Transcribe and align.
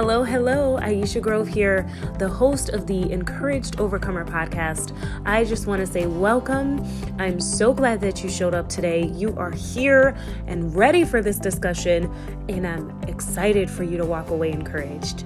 Hello, 0.00 0.22
hello, 0.22 0.78
Iesha 0.80 1.20
Grove 1.20 1.48
here, 1.48 1.84
the 2.20 2.28
host 2.28 2.68
of 2.68 2.86
the 2.86 3.10
Encouraged 3.10 3.80
Overcomer 3.80 4.24
podcast. 4.24 4.96
I 5.26 5.42
just 5.44 5.66
want 5.66 5.80
to 5.80 5.88
say 5.88 6.06
welcome. 6.06 6.86
I'm 7.18 7.40
so 7.40 7.74
glad 7.74 8.00
that 8.02 8.22
you 8.22 8.30
showed 8.30 8.54
up 8.54 8.68
today. 8.68 9.06
You 9.06 9.36
are 9.36 9.50
here 9.50 10.16
and 10.46 10.72
ready 10.72 11.04
for 11.04 11.20
this 11.20 11.40
discussion, 11.40 12.08
and 12.48 12.64
I'm 12.64 12.96
excited 13.08 13.68
for 13.68 13.82
you 13.82 13.96
to 13.96 14.06
walk 14.06 14.30
away 14.30 14.52
encouraged. 14.52 15.24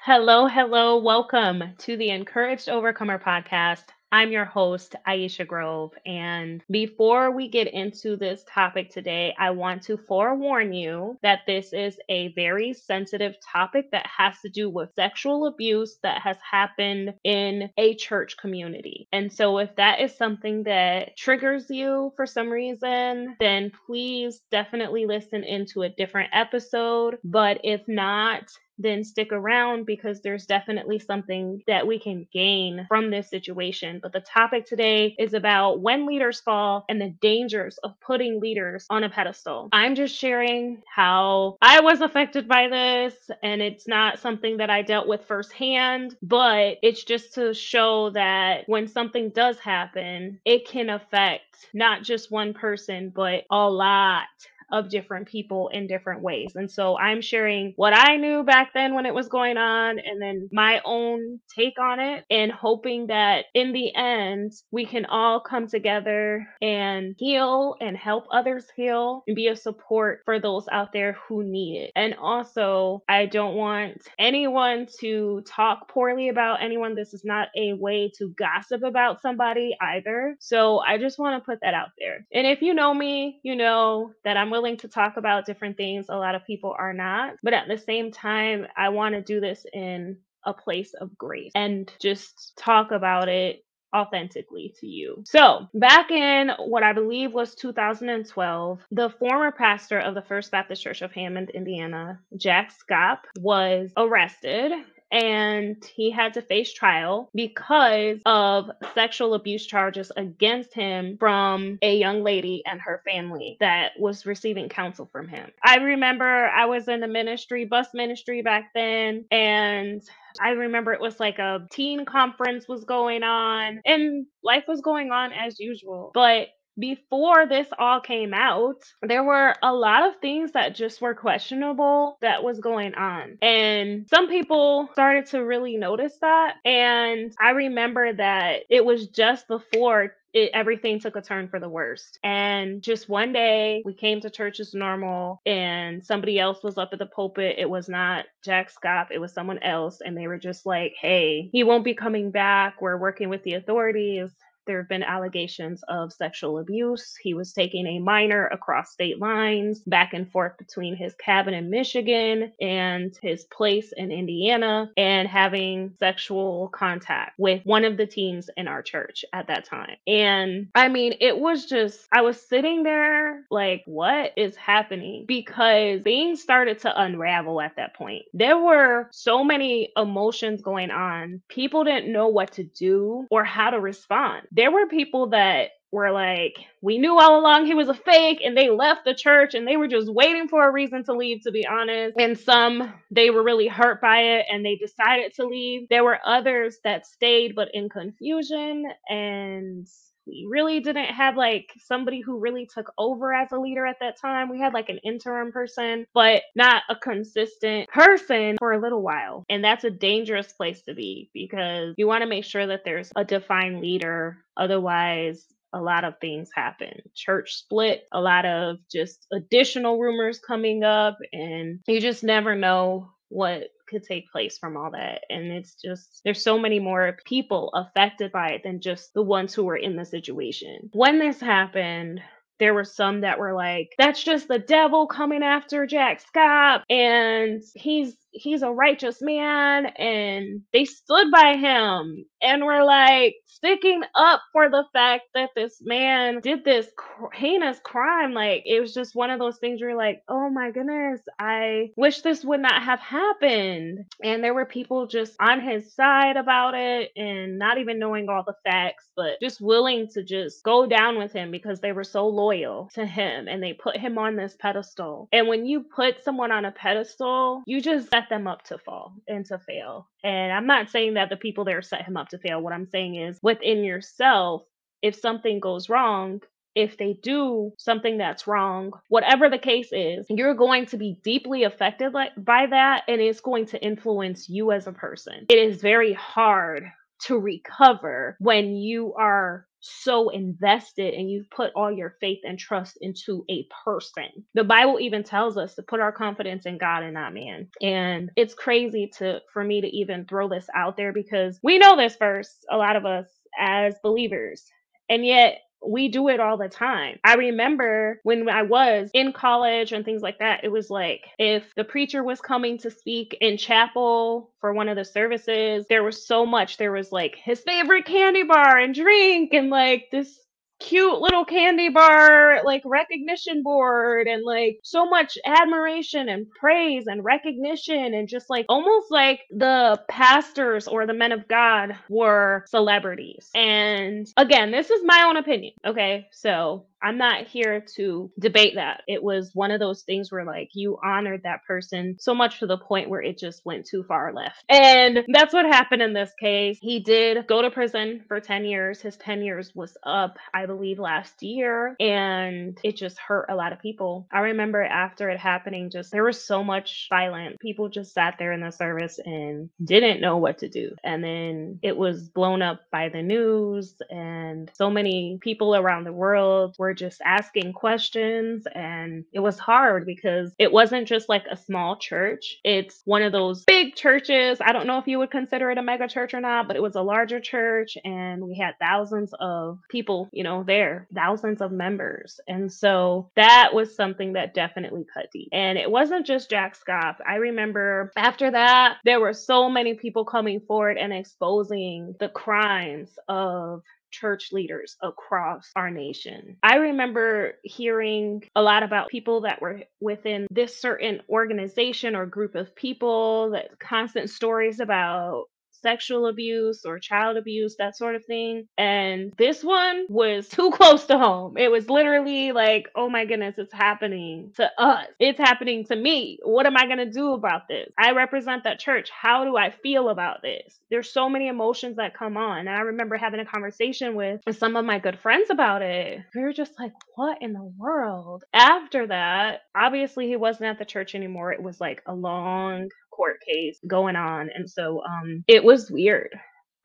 Hello, 0.00 0.46
hello, 0.46 0.96
welcome 0.96 1.62
to 1.80 1.98
the 1.98 2.08
Encouraged 2.08 2.70
Overcomer 2.70 3.18
podcast. 3.18 3.88
I'm 4.12 4.30
your 4.30 4.44
host, 4.44 4.94
Iesha 5.06 5.46
Grove. 5.46 5.92
And 6.06 6.62
before 6.70 7.30
we 7.32 7.48
get 7.48 7.66
into 7.72 8.16
this 8.16 8.44
topic 8.48 8.90
today, 8.90 9.34
I 9.38 9.50
want 9.50 9.82
to 9.84 9.96
forewarn 9.96 10.72
you 10.72 11.18
that 11.22 11.40
this 11.46 11.72
is 11.72 11.98
a 12.08 12.32
very 12.34 12.72
sensitive 12.72 13.34
topic 13.52 13.90
that 13.90 14.06
has 14.06 14.40
to 14.42 14.48
do 14.48 14.70
with 14.70 14.94
sexual 14.94 15.46
abuse 15.46 15.98
that 16.02 16.22
has 16.22 16.36
happened 16.48 17.14
in 17.24 17.70
a 17.76 17.94
church 17.96 18.36
community. 18.36 19.08
And 19.12 19.32
so, 19.32 19.58
if 19.58 19.74
that 19.76 20.00
is 20.00 20.16
something 20.16 20.62
that 20.64 21.16
triggers 21.16 21.68
you 21.68 22.12
for 22.16 22.26
some 22.26 22.48
reason, 22.48 23.36
then 23.40 23.72
please 23.86 24.40
definitely 24.50 25.06
listen 25.06 25.42
into 25.44 25.82
a 25.82 25.88
different 25.88 26.30
episode. 26.32 27.18
But 27.24 27.60
if 27.64 27.82
not, 27.88 28.44
then 28.78 29.04
stick 29.04 29.32
around 29.32 29.86
because 29.86 30.20
there's 30.20 30.46
definitely 30.46 30.98
something 30.98 31.62
that 31.66 31.86
we 31.86 31.98
can 31.98 32.26
gain 32.32 32.86
from 32.88 33.10
this 33.10 33.28
situation. 33.30 34.00
But 34.02 34.12
the 34.12 34.20
topic 34.20 34.66
today 34.66 35.14
is 35.18 35.34
about 35.34 35.80
when 35.80 36.06
leaders 36.06 36.40
fall 36.40 36.84
and 36.88 37.00
the 37.00 37.14
dangers 37.20 37.78
of 37.78 37.98
putting 38.00 38.40
leaders 38.40 38.86
on 38.90 39.04
a 39.04 39.10
pedestal. 39.10 39.68
I'm 39.72 39.94
just 39.94 40.16
sharing 40.16 40.82
how 40.92 41.56
I 41.62 41.80
was 41.80 42.00
affected 42.00 42.48
by 42.48 42.68
this, 42.68 43.14
and 43.42 43.62
it's 43.62 43.88
not 43.88 44.18
something 44.18 44.58
that 44.58 44.70
I 44.70 44.82
dealt 44.82 45.08
with 45.08 45.24
firsthand, 45.24 46.16
but 46.22 46.78
it's 46.82 47.04
just 47.04 47.34
to 47.34 47.54
show 47.54 48.10
that 48.10 48.64
when 48.66 48.88
something 48.88 49.30
does 49.30 49.58
happen, 49.58 50.40
it 50.44 50.68
can 50.68 50.90
affect 50.90 51.42
not 51.72 52.02
just 52.02 52.30
one 52.30 52.54
person, 52.54 53.12
but 53.14 53.44
a 53.50 53.68
lot 53.68 54.24
of 54.72 54.88
different 54.90 55.28
people 55.28 55.68
in 55.68 55.86
different 55.86 56.22
ways. 56.22 56.52
And 56.54 56.70
so 56.70 56.96
I'm 56.98 57.20
sharing 57.20 57.72
what 57.76 57.92
I 57.94 58.16
knew 58.16 58.42
back 58.42 58.72
then 58.74 58.94
when 58.94 59.06
it 59.06 59.14
was 59.14 59.28
going 59.28 59.56
on 59.56 59.98
and 59.98 60.20
then 60.20 60.48
my 60.52 60.80
own 60.84 61.40
take 61.54 61.78
on 61.78 62.00
it 62.00 62.24
and 62.30 62.50
hoping 62.50 63.08
that 63.08 63.46
in 63.54 63.72
the 63.72 63.94
end 63.94 64.52
we 64.70 64.86
can 64.86 65.06
all 65.06 65.40
come 65.40 65.66
together 65.66 66.46
and 66.60 67.14
heal 67.18 67.76
and 67.80 67.96
help 67.96 68.26
others 68.32 68.66
heal 68.76 69.22
and 69.26 69.36
be 69.36 69.48
a 69.48 69.56
support 69.56 70.22
for 70.24 70.40
those 70.40 70.66
out 70.70 70.92
there 70.92 71.16
who 71.28 71.42
need 71.44 71.82
it. 71.84 71.92
And 71.96 72.14
also, 72.14 73.02
I 73.08 73.26
don't 73.26 73.54
want 73.54 74.02
anyone 74.18 74.86
to 75.00 75.42
talk 75.46 75.88
poorly 75.88 76.28
about 76.28 76.62
anyone. 76.62 76.94
This 76.94 77.14
is 77.14 77.24
not 77.24 77.48
a 77.56 77.74
way 77.74 78.10
to 78.18 78.34
gossip 78.36 78.82
about 78.82 79.22
somebody 79.22 79.76
either. 79.80 80.36
So 80.40 80.80
I 80.80 80.98
just 80.98 81.18
want 81.18 81.40
to 81.40 81.46
put 81.46 81.60
that 81.62 81.74
out 81.74 81.90
there. 81.98 82.26
And 82.32 82.46
if 82.46 82.62
you 82.62 82.74
know 82.74 82.92
me, 82.92 83.40
you 83.42 83.56
know 83.56 84.12
that 84.24 84.36
I'm 84.36 84.50
willing 84.56 84.78
to 84.78 84.88
talk 84.88 85.18
about 85.18 85.44
different 85.44 85.76
things. 85.76 86.06
A 86.08 86.16
lot 86.16 86.34
of 86.34 86.46
people 86.46 86.74
are 86.78 86.94
not. 86.94 87.34
But 87.42 87.52
at 87.52 87.68
the 87.68 87.76
same 87.76 88.10
time, 88.10 88.66
I 88.74 88.88
want 88.88 89.14
to 89.14 89.20
do 89.20 89.38
this 89.38 89.66
in 89.70 90.16
a 90.44 90.54
place 90.54 90.94
of 90.94 91.16
grace 91.18 91.52
and 91.54 91.92
just 92.00 92.54
talk 92.56 92.90
about 92.90 93.28
it 93.28 93.64
authentically 93.94 94.74
to 94.80 94.86
you. 94.86 95.22
So, 95.26 95.68
back 95.74 96.10
in 96.10 96.52
what 96.58 96.82
I 96.82 96.94
believe 96.94 97.32
was 97.32 97.54
2012, 97.54 98.80
the 98.90 99.10
former 99.10 99.52
pastor 99.52 99.98
of 99.98 100.14
the 100.14 100.22
First 100.22 100.50
Baptist 100.50 100.82
Church 100.82 101.02
of 101.02 101.12
Hammond, 101.12 101.50
Indiana, 101.50 102.20
Jack 102.36 102.72
Schaap, 102.90 103.18
was 103.38 103.90
arrested 103.96 104.72
and 105.10 105.84
he 105.84 106.10
had 106.10 106.34
to 106.34 106.42
face 106.42 106.72
trial 106.72 107.30
because 107.34 108.18
of 108.26 108.70
sexual 108.94 109.34
abuse 109.34 109.66
charges 109.66 110.10
against 110.16 110.74
him 110.74 111.16
from 111.18 111.78
a 111.82 111.96
young 111.96 112.22
lady 112.22 112.62
and 112.66 112.80
her 112.80 113.02
family 113.04 113.56
that 113.60 113.92
was 113.98 114.26
receiving 114.26 114.68
counsel 114.68 115.08
from 115.12 115.28
him. 115.28 115.50
I 115.64 115.76
remember 115.76 116.48
I 116.48 116.66
was 116.66 116.88
in 116.88 117.00
the 117.00 117.08
ministry, 117.08 117.64
bus 117.64 117.88
ministry 117.94 118.42
back 118.42 118.70
then, 118.74 119.24
and 119.30 120.02
I 120.40 120.50
remember 120.50 120.92
it 120.92 121.00
was 121.00 121.20
like 121.20 121.38
a 121.38 121.66
teen 121.70 122.04
conference 122.04 122.68
was 122.68 122.84
going 122.84 123.22
on 123.22 123.80
and 123.84 124.26
life 124.42 124.64
was 124.68 124.80
going 124.80 125.10
on 125.10 125.32
as 125.32 125.58
usual. 125.58 126.10
But 126.14 126.48
before 126.78 127.46
this 127.46 127.68
all 127.78 128.00
came 128.00 128.34
out, 128.34 128.82
there 129.02 129.24
were 129.24 129.54
a 129.62 129.72
lot 129.72 130.06
of 130.06 130.20
things 130.20 130.52
that 130.52 130.74
just 130.74 131.00
were 131.00 131.14
questionable 131.14 132.18
that 132.20 132.42
was 132.42 132.58
going 132.60 132.94
on. 132.94 133.38
And 133.42 134.06
some 134.08 134.28
people 134.28 134.88
started 134.92 135.26
to 135.26 135.44
really 135.44 135.76
notice 135.76 136.18
that. 136.20 136.56
And 136.64 137.32
I 137.40 137.50
remember 137.50 138.12
that 138.14 138.62
it 138.70 138.84
was 138.84 139.08
just 139.08 139.48
before 139.48 140.14
it, 140.36 140.50
everything 140.52 141.00
took 141.00 141.16
a 141.16 141.22
turn 141.22 141.48
for 141.48 141.58
the 141.58 141.68
worst. 141.68 142.18
And 142.22 142.82
just 142.82 143.08
one 143.08 143.32
day, 143.32 143.82
we 143.86 143.94
came 143.94 144.20
to 144.20 144.28
church 144.28 144.60
as 144.60 144.74
normal, 144.74 145.40
and 145.46 146.04
somebody 146.04 146.38
else 146.38 146.62
was 146.62 146.76
up 146.76 146.90
at 146.92 146.98
the 146.98 147.06
pulpit. 147.06 147.56
It 147.58 147.70
was 147.70 147.88
not 147.88 148.26
Jack 148.44 148.70
Schaap, 148.70 149.06
it 149.10 149.18
was 149.18 149.32
someone 149.32 149.62
else. 149.62 150.02
And 150.04 150.16
they 150.16 150.26
were 150.26 150.38
just 150.38 150.66
like, 150.66 150.92
hey, 151.00 151.48
he 151.52 151.64
won't 151.64 151.84
be 151.84 151.94
coming 151.94 152.30
back. 152.30 152.82
We're 152.82 152.98
working 152.98 153.30
with 153.30 153.42
the 153.44 153.54
authorities. 153.54 154.30
There 154.66 154.78
have 154.78 154.88
been 154.88 155.04
allegations 155.04 155.84
of 155.88 156.12
sexual 156.12 156.58
abuse. 156.58 157.16
He 157.16 157.34
was 157.34 157.52
taking 157.52 157.86
a 157.86 158.00
minor 158.00 158.46
across 158.48 158.90
state 158.90 159.20
lines, 159.20 159.80
back 159.86 160.12
and 160.12 160.30
forth 160.30 160.58
between 160.58 160.96
his 160.96 161.14
cabin 161.14 161.54
in 161.54 161.70
Michigan 161.70 162.52
and 162.60 163.16
his 163.22 163.44
place 163.44 163.92
in 163.96 164.10
Indiana, 164.10 164.90
and 164.96 165.28
having 165.28 165.94
sexual 166.00 166.68
contact 166.68 167.38
with 167.38 167.62
one 167.64 167.84
of 167.84 167.96
the 167.96 168.06
teens 168.06 168.50
in 168.56 168.66
our 168.66 168.82
church 168.82 169.24
at 169.32 169.46
that 169.46 169.64
time. 169.64 169.96
And 170.06 170.68
I 170.74 170.88
mean, 170.88 171.14
it 171.20 171.38
was 171.38 171.66
just, 171.66 172.08
I 172.12 172.22
was 172.22 172.40
sitting 172.40 172.82
there 172.82 173.44
like, 173.50 173.82
what 173.86 174.32
is 174.36 174.56
happening? 174.56 175.26
Because 175.26 176.02
things 176.02 176.42
started 176.42 176.80
to 176.80 177.00
unravel 177.00 177.60
at 177.60 177.76
that 177.76 177.94
point. 177.94 178.24
There 178.34 178.58
were 178.58 179.08
so 179.12 179.44
many 179.44 179.92
emotions 179.96 180.60
going 180.60 180.90
on. 180.90 181.40
People 181.48 181.84
didn't 181.84 182.12
know 182.12 182.28
what 182.28 182.52
to 182.54 182.64
do 182.64 183.26
or 183.30 183.44
how 183.44 183.70
to 183.70 183.78
respond 183.78 184.42
there 184.56 184.72
were 184.72 184.86
people 184.86 185.30
that 185.30 185.70
were 185.92 186.10
like, 186.10 186.56
we 186.82 186.98
knew 186.98 187.18
all 187.18 187.38
along 187.38 187.66
he 187.66 187.74
was 187.74 187.88
a 187.88 187.94
fake, 187.94 188.40
and 188.44 188.56
they 188.56 188.70
left 188.70 189.04
the 189.04 189.14
church 189.14 189.54
and 189.54 189.66
they 189.66 189.76
were 189.76 189.88
just 189.88 190.12
waiting 190.12 190.48
for 190.48 190.66
a 190.66 190.72
reason 190.72 191.04
to 191.04 191.12
leave, 191.12 191.42
to 191.42 191.52
be 191.52 191.66
honest. 191.66 192.16
And 192.18 192.38
some, 192.38 192.92
they 193.10 193.30
were 193.30 193.42
really 193.42 193.68
hurt 193.68 194.00
by 194.00 194.18
it 194.20 194.46
and 194.50 194.64
they 194.64 194.76
decided 194.76 195.34
to 195.34 195.46
leave. 195.46 195.88
There 195.88 196.04
were 196.04 196.18
others 196.24 196.78
that 196.84 197.06
stayed, 197.06 197.54
but 197.54 197.68
in 197.72 197.88
confusion 197.88 198.84
and 199.08 199.86
we 200.26 200.46
really 200.48 200.80
didn't 200.80 201.06
have 201.06 201.36
like 201.36 201.72
somebody 201.84 202.20
who 202.20 202.38
really 202.38 202.66
took 202.66 202.92
over 202.98 203.32
as 203.32 203.52
a 203.52 203.58
leader 203.58 203.86
at 203.86 204.00
that 204.00 204.20
time. 204.20 204.48
We 204.48 204.60
had 204.60 204.74
like 204.74 204.88
an 204.88 204.98
interim 204.98 205.52
person, 205.52 206.06
but 206.14 206.42
not 206.54 206.82
a 206.88 206.96
consistent 206.96 207.88
person 207.88 208.56
for 208.58 208.72
a 208.72 208.80
little 208.80 209.02
while. 209.02 209.44
And 209.48 209.62
that's 209.62 209.84
a 209.84 209.90
dangerous 209.90 210.52
place 210.52 210.82
to 210.82 210.94
be 210.94 211.30
because 211.32 211.94
you 211.96 212.06
want 212.06 212.22
to 212.22 212.28
make 212.28 212.44
sure 212.44 212.66
that 212.66 212.84
there's 212.84 213.12
a 213.16 213.24
defined 213.24 213.80
leader. 213.80 214.38
Otherwise, 214.56 215.44
a 215.72 215.80
lot 215.80 216.04
of 216.04 216.14
things 216.20 216.48
happen. 216.54 217.02
Church 217.14 217.54
split, 217.54 218.04
a 218.12 218.20
lot 218.20 218.46
of 218.46 218.76
just 218.90 219.26
additional 219.32 219.98
rumors 219.98 220.38
coming 220.38 220.84
up, 220.84 221.18
and 221.32 221.80
you 221.86 222.00
just 222.00 222.24
never 222.24 222.54
know 222.54 223.10
what 223.28 223.64
could 223.88 224.02
take 224.02 224.30
place 224.30 224.58
from 224.58 224.76
all 224.76 224.90
that. 224.92 225.22
And 225.30 225.52
it's 225.52 225.74
just, 225.74 226.20
there's 226.24 226.42
so 226.42 226.58
many 226.58 226.78
more 226.78 227.18
people 227.24 227.70
affected 227.74 228.32
by 228.32 228.50
it 228.50 228.62
than 228.64 228.80
just 228.80 229.14
the 229.14 229.22
ones 229.22 229.54
who 229.54 229.64
were 229.64 229.76
in 229.76 229.96
the 229.96 230.04
situation. 230.04 230.90
When 230.92 231.18
this 231.18 231.40
happened, 231.40 232.20
there 232.58 232.74
were 232.74 232.84
some 232.84 233.20
that 233.20 233.38
were 233.38 233.54
like, 233.54 233.90
that's 233.98 234.22
just 234.22 234.48
the 234.48 234.58
devil 234.58 235.06
coming 235.06 235.42
after 235.42 235.86
Jack 235.86 236.22
Schaap, 236.34 236.82
and 236.88 237.62
he's 237.74 238.16
he's 238.36 238.62
a 238.62 238.70
righteous 238.70 239.20
man 239.22 239.86
and 239.86 240.62
they 240.72 240.84
stood 240.84 241.30
by 241.32 241.56
him 241.56 242.24
and 242.42 242.64
were 242.64 242.84
like 242.84 243.36
sticking 243.46 244.02
up 244.14 244.42
for 244.52 244.68
the 244.68 244.84
fact 244.92 245.24
that 245.34 245.50
this 245.56 245.78
man 245.82 246.40
did 246.40 246.64
this 246.64 246.86
heinous 247.32 247.78
crime. 247.84 248.32
Like 248.32 248.62
it 248.66 248.80
was 248.80 248.94
just 248.94 249.14
one 249.14 249.30
of 249.30 249.38
those 249.38 249.58
things 249.58 249.80
where 249.80 249.90
you're 249.90 249.98
like 249.98 250.22
oh 250.28 250.50
my 250.50 250.70
goodness 250.70 251.20
i 251.38 251.90
wish 251.96 252.20
this 252.20 252.44
would 252.44 252.60
not 252.60 252.82
have 252.82 253.00
happened. 253.00 254.04
And 254.22 254.42
there 254.44 254.54
were 254.54 254.66
people 254.66 255.06
just 255.06 255.34
on 255.40 255.60
his 255.60 255.94
side 255.94 256.36
about 256.36 256.74
it 256.74 257.10
and 257.16 257.58
not 257.58 257.78
even 257.78 257.98
knowing 257.98 258.28
all 258.28 258.44
the 258.46 258.54
facts 258.64 259.06
but 259.16 259.40
just 259.40 259.60
willing 259.60 260.08
to 260.08 260.22
just 260.22 260.62
go 260.62 260.86
down 260.86 261.18
with 261.18 261.32
him 261.32 261.50
because 261.50 261.80
they 261.80 261.92
were 261.92 262.04
so 262.04 262.28
loyal 262.28 262.90
to 262.94 263.06
him 263.06 263.48
and 263.48 263.62
they 263.62 263.72
put 263.72 263.96
him 263.96 264.18
on 264.18 264.36
this 264.36 264.56
pedestal. 264.58 265.28
And 265.32 265.48
when 265.48 265.66
you 265.66 265.82
put 265.82 266.24
someone 266.24 266.52
on 266.52 266.64
a 266.64 266.72
pedestal 266.72 267.62
you 267.66 267.80
just 267.80 268.10
set 268.10 268.25
them 268.28 268.46
up 268.46 268.62
to 268.64 268.78
fall 268.78 269.14
and 269.28 269.44
to 269.46 269.58
fail. 269.58 270.08
And 270.22 270.52
I'm 270.52 270.66
not 270.66 270.90
saying 270.90 271.14
that 271.14 271.30
the 271.30 271.36
people 271.36 271.64
there 271.64 271.82
set 271.82 272.04
him 272.04 272.16
up 272.16 272.28
to 272.30 272.38
fail. 272.38 272.60
What 272.60 272.72
I'm 272.72 272.86
saying 272.86 273.16
is 273.16 273.38
within 273.42 273.84
yourself, 273.84 274.62
if 275.02 275.14
something 275.14 275.60
goes 275.60 275.88
wrong, 275.88 276.40
if 276.74 276.98
they 276.98 277.14
do 277.22 277.72
something 277.78 278.18
that's 278.18 278.46
wrong, 278.46 278.92
whatever 279.08 279.48
the 279.48 279.58
case 279.58 279.88
is, 279.92 280.26
you're 280.28 280.54
going 280.54 280.86
to 280.86 280.98
be 280.98 281.18
deeply 281.24 281.64
affected 281.64 282.12
by 282.12 282.66
that 282.66 283.04
and 283.08 283.20
it's 283.20 283.40
going 283.40 283.66
to 283.66 283.82
influence 283.82 284.48
you 284.48 284.72
as 284.72 284.86
a 284.86 284.92
person. 284.92 285.46
It 285.48 285.58
is 285.58 285.80
very 285.80 286.12
hard 286.12 286.84
to 287.22 287.38
recover 287.38 288.36
when 288.40 288.76
you 288.76 289.14
are 289.14 289.66
so 290.02 290.30
invested 290.30 291.14
and 291.14 291.30
you've 291.30 291.50
put 291.50 291.72
all 291.74 291.90
your 291.90 292.16
faith 292.20 292.40
and 292.44 292.58
trust 292.58 292.98
into 293.00 293.44
a 293.50 293.66
person. 293.84 294.28
The 294.54 294.64
Bible 294.64 294.98
even 295.00 295.22
tells 295.22 295.56
us 295.56 295.74
to 295.74 295.82
put 295.82 296.00
our 296.00 296.12
confidence 296.12 296.66
in 296.66 296.78
God 296.78 297.02
and 297.02 297.14
not 297.14 297.34
man. 297.34 297.68
And 297.82 298.30
it's 298.36 298.54
crazy 298.54 299.10
to 299.18 299.40
for 299.52 299.64
me 299.64 299.80
to 299.80 299.88
even 299.88 300.24
throw 300.26 300.48
this 300.48 300.66
out 300.74 300.96
there 300.96 301.12
because 301.12 301.58
we 301.62 301.78
know 301.78 301.96
this 301.96 302.16
verse, 302.16 302.54
a 302.70 302.76
lot 302.76 302.96
of 302.96 303.04
us 303.04 303.26
as 303.58 303.96
believers. 304.02 304.64
And 305.08 305.24
yet 305.24 305.58
we 305.88 306.08
do 306.08 306.28
it 306.28 306.40
all 306.40 306.56
the 306.56 306.68
time. 306.68 307.18
I 307.24 307.34
remember 307.34 308.20
when 308.22 308.48
I 308.48 308.62
was 308.62 309.10
in 309.12 309.32
college 309.32 309.92
and 309.92 310.04
things 310.04 310.22
like 310.22 310.38
that, 310.38 310.64
it 310.64 310.70
was 310.70 310.90
like 310.90 311.26
if 311.38 311.74
the 311.76 311.84
preacher 311.84 312.22
was 312.22 312.40
coming 312.40 312.78
to 312.78 312.90
speak 312.90 313.36
in 313.40 313.56
chapel 313.56 314.50
for 314.60 314.72
one 314.72 314.88
of 314.88 314.96
the 314.96 315.04
services, 315.04 315.86
there 315.88 316.02
was 316.02 316.26
so 316.26 316.46
much. 316.46 316.76
There 316.76 316.92
was 316.92 317.12
like 317.12 317.36
his 317.36 317.60
favorite 317.60 318.06
candy 318.06 318.42
bar 318.42 318.78
and 318.78 318.94
drink 318.94 319.52
and 319.52 319.70
like 319.70 320.08
this 320.10 320.38
cute 320.78 321.20
little 321.20 321.44
candy 321.44 321.88
bar 321.88 322.60
like 322.64 322.82
recognition 322.84 323.62
board 323.62 324.26
and 324.26 324.44
like 324.44 324.78
so 324.82 325.06
much 325.08 325.38
admiration 325.46 326.28
and 326.28 326.50
praise 326.50 327.04
and 327.06 327.24
recognition 327.24 328.14
and 328.14 328.28
just 328.28 328.50
like 328.50 328.66
almost 328.68 329.10
like 329.10 329.40
the 329.50 330.00
pastors 330.08 330.86
or 330.86 331.06
the 331.06 331.14
men 331.14 331.32
of 331.32 331.48
God 331.48 331.96
were 332.08 332.64
celebrities. 332.68 333.50
And 333.54 334.26
again, 334.36 334.70
this 334.70 334.90
is 334.90 335.02
my 335.04 335.24
own 335.26 335.36
opinion. 335.36 335.72
Okay. 335.84 336.26
So 336.32 336.86
I'm 337.06 337.18
not 337.18 337.46
here 337.46 337.84
to 337.94 338.32
debate 338.36 338.74
that. 338.74 339.02
It 339.06 339.22
was 339.22 339.52
one 339.54 339.70
of 339.70 339.78
those 339.78 340.02
things 340.02 340.32
where 340.32 340.44
like 340.44 340.70
you 340.72 340.98
honored 341.04 341.44
that 341.44 341.64
person 341.64 342.16
so 342.18 342.34
much 342.34 342.58
to 342.58 342.66
the 342.66 342.78
point 342.78 343.08
where 343.08 343.22
it 343.22 343.38
just 343.38 343.64
went 343.64 343.86
too 343.86 344.02
far 344.02 344.32
left. 344.32 344.64
And 344.68 345.20
that's 345.32 345.54
what 345.54 345.66
happened 345.66 346.02
in 346.02 346.14
this 346.14 346.32
case. 346.40 346.78
He 346.80 346.98
did 346.98 347.46
go 347.46 347.62
to 347.62 347.70
prison 347.70 348.24
for 348.26 348.40
10 348.40 348.64
years. 348.64 349.00
His 349.00 349.16
10 349.18 349.42
years 349.42 349.70
was 349.72 349.96
up, 350.02 350.36
I 350.52 350.66
believe, 350.66 350.98
last 350.98 351.44
year. 351.44 351.94
And 352.00 352.76
it 352.82 352.96
just 352.96 353.18
hurt 353.18 353.46
a 353.50 353.54
lot 353.54 353.72
of 353.72 353.78
people. 353.78 354.26
I 354.32 354.40
remember 354.40 354.82
after 354.82 355.30
it 355.30 355.38
happening, 355.38 355.90
just 355.90 356.10
there 356.10 356.24
was 356.24 356.44
so 356.44 356.64
much 356.64 357.06
violence. 357.08 357.56
People 357.60 357.88
just 357.88 358.14
sat 358.14 358.34
there 358.36 358.50
in 358.50 358.62
the 358.62 358.72
service 358.72 359.20
and 359.24 359.70
didn't 359.84 360.20
know 360.20 360.38
what 360.38 360.58
to 360.58 360.68
do. 360.68 360.96
And 361.04 361.22
then 361.22 361.78
it 361.82 361.96
was 361.96 362.28
blown 362.28 362.62
up 362.62 362.80
by 362.90 363.10
the 363.10 363.22
news, 363.22 363.94
and 364.10 364.70
so 364.74 364.90
many 364.90 365.38
people 365.40 365.76
around 365.76 366.02
the 366.02 366.12
world 366.12 366.74
were 366.78 366.86
were 366.86 366.94
just 366.96 367.20
asking 367.24 367.72
questions 367.72 368.66
and 368.74 369.24
it 369.32 369.40
was 369.40 369.58
hard 369.58 370.06
because 370.06 370.54
it 370.58 370.72
wasn't 370.72 371.08
just 371.08 371.28
like 371.28 371.44
a 371.50 371.56
small 371.56 371.96
church. 371.96 372.56
It's 372.64 373.02
one 373.04 373.22
of 373.22 373.32
those 373.32 373.64
big 373.64 373.94
churches. 373.94 374.58
I 374.60 374.72
don't 374.72 374.86
know 374.86 374.98
if 374.98 375.06
you 375.06 375.18
would 375.18 375.30
consider 375.30 375.70
it 375.70 375.78
a 375.78 375.82
mega 375.82 376.08
church 376.08 376.34
or 376.34 376.40
not, 376.40 376.66
but 376.66 376.76
it 376.76 376.82
was 376.82 376.96
a 376.96 377.02
larger 377.02 377.40
church 377.40 377.96
and 378.04 378.42
we 378.46 378.56
had 378.56 378.74
thousands 378.80 379.32
of 379.40 379.78
people, 379.90 380.28
you 380.32 380.44
know, 380.44 380.64
there, 380.64 381.06
thousands 381.14 381.60
of 381.60 381.72
members. 381.72 382.40
And 382.48 382.72
so 382.72 383.30
that 383.36 383.70
was 383.72 383.94
something 383.94 384.34
that 384.34 384.54
definitely 384.54 385.04
cut 385.12 385.26
deep. 385.32 385.48
And 385.52 385.78
it 385.78 385.90
wasn't 385.90 386.26
just 386.26 386.50
Jack 386.50 386.76
Schaap. 386.76 387.16
I 387.26 387.36
remember 387.36 388.12
after 388.16 388.50
that, 388.50 388.98
there 389.04 389.20
were 389.20 389.32
so 389.32 389.68
many 389.68 389.94
people 389.94 390.24
coming 390.24 390.60
forward 390.60 390.96
and 390.96 391.12
exposing 391.12 392.14
the 392.18 392.28
crimes 392.28 393.10
of 393.28 393.82
church 394.10 394.52
leaders 394.52 394.96
across 395.02 395.70
our 395.76 395.90
nation. 395.90 396.56
I 396.62 396.76
remember 396.76 397.54
hearing 397.62 398.42
a 398.54 398.62
lot 398.62 398.82
about 398.82 399.08
people 399.08 399.42
that 399.42 399.60
were 399.60 399.82
within 400.00 400.46
this 400.50 400.80
certain 400.80 401.22
organization 401.28 402.14
or 402.16 402.26
group 402.26 402.54
of 402.54 402.74
people 402.74 403.50
that 403.50 403.78
constant 403.78 404.30
stories 404.30 404.80
about 404.80 405.44
sexual 405.86 406.26
abuse 406.26 406.84
or 406.84 406.98
child 406.98 407.36
abuse, 407.36 407.76
that 407.78 407.96
sort 407.96 408.16
of 408.16 408.24
thing. 408.24 408.66
And 408.76 409.32
this 409.38 409.62
one 409.62 410.06
was 410.08 410.48
too 410.56 410.72
close 410.72 411.04
to 411.06 411.16
home. 411.16 411.56
It 411.56 411.70
was 411.70 411.88
literally 411.88 412.50
like, 412.50 412.88
oh 412.96 413.08
my 413.08 413.24
goodness, 413.24 413.54
it's 413.56 413.72
happening 413.72 414.52
to 414.56 414.68
us. 414.82 415.06
It's 415.20 415.38
happening 415.38 415.84
to 415.84 415.94
me. 415.94 416.40
What 416.42 416.66
am 416.66 416.76
I 416.76 416.86
going 416.86 416.98
to 416.98 417.10
do 417.10 417.34
about 417.34 417.68
this? 417.68 417.88
I 417.96 418.12
represent 418.12 418.64
that 418.64 418.80
church. 418.80 419.10
How 419.10 419.44
do 419.44 419.56
I 419.56 419.70
feel 419.70 420.08
about 420.08 420.42
this? 420.42 420.80
There's 420.90 421.12
so 421.12 421.28
many 421.28 421.46
emotions 421.46 421.96
that 421.96 422.16
come 422.16 422.36
on. 422.36 422.60
And 422.60 422.70
I 422.70 422.80
remember 422.80 423.16
having 423.16 423.38
a 423.38 423.44
conversation 423.44 424.16
with 424.16 424.40
some 424.58 424.74
of 424.74 424.84
my 424.84 424.98
good 424.98 425.20
friends 425.20 425.50
about 425.50 425.82
it. 425.82 426.18
We 426.34 426.42
were 426.42 426.52
just 426.52 426.72
like, 426.80 426.92
what 427.14 427.38
in 427.40 427.52
the 427.52 427.72
world? 427.78 428.42
After 428.52 429.06
that, 429.06 429.62
obviously 429.74 430.26
he 430.26 430.36
wasn't 430.36 430.70
at 430.70 430.78
the 430.78 430.84
church 430.84 431.14
anymore. 431.14 431.52
It 431.52 431.62
was 431.62 431.80
like 431.80 432.02
a 432.06 432.14
long 432.14 432.88
court 433.16 433.40
case 433.46 433.78
going 433.86 434.16
on. 434.16 434.50
And 434.54 434.68
so 434.68 435.02
um 435.04 435.44
it 435.48 435.64
was 435.64 435.90
weird. 435.90 436.30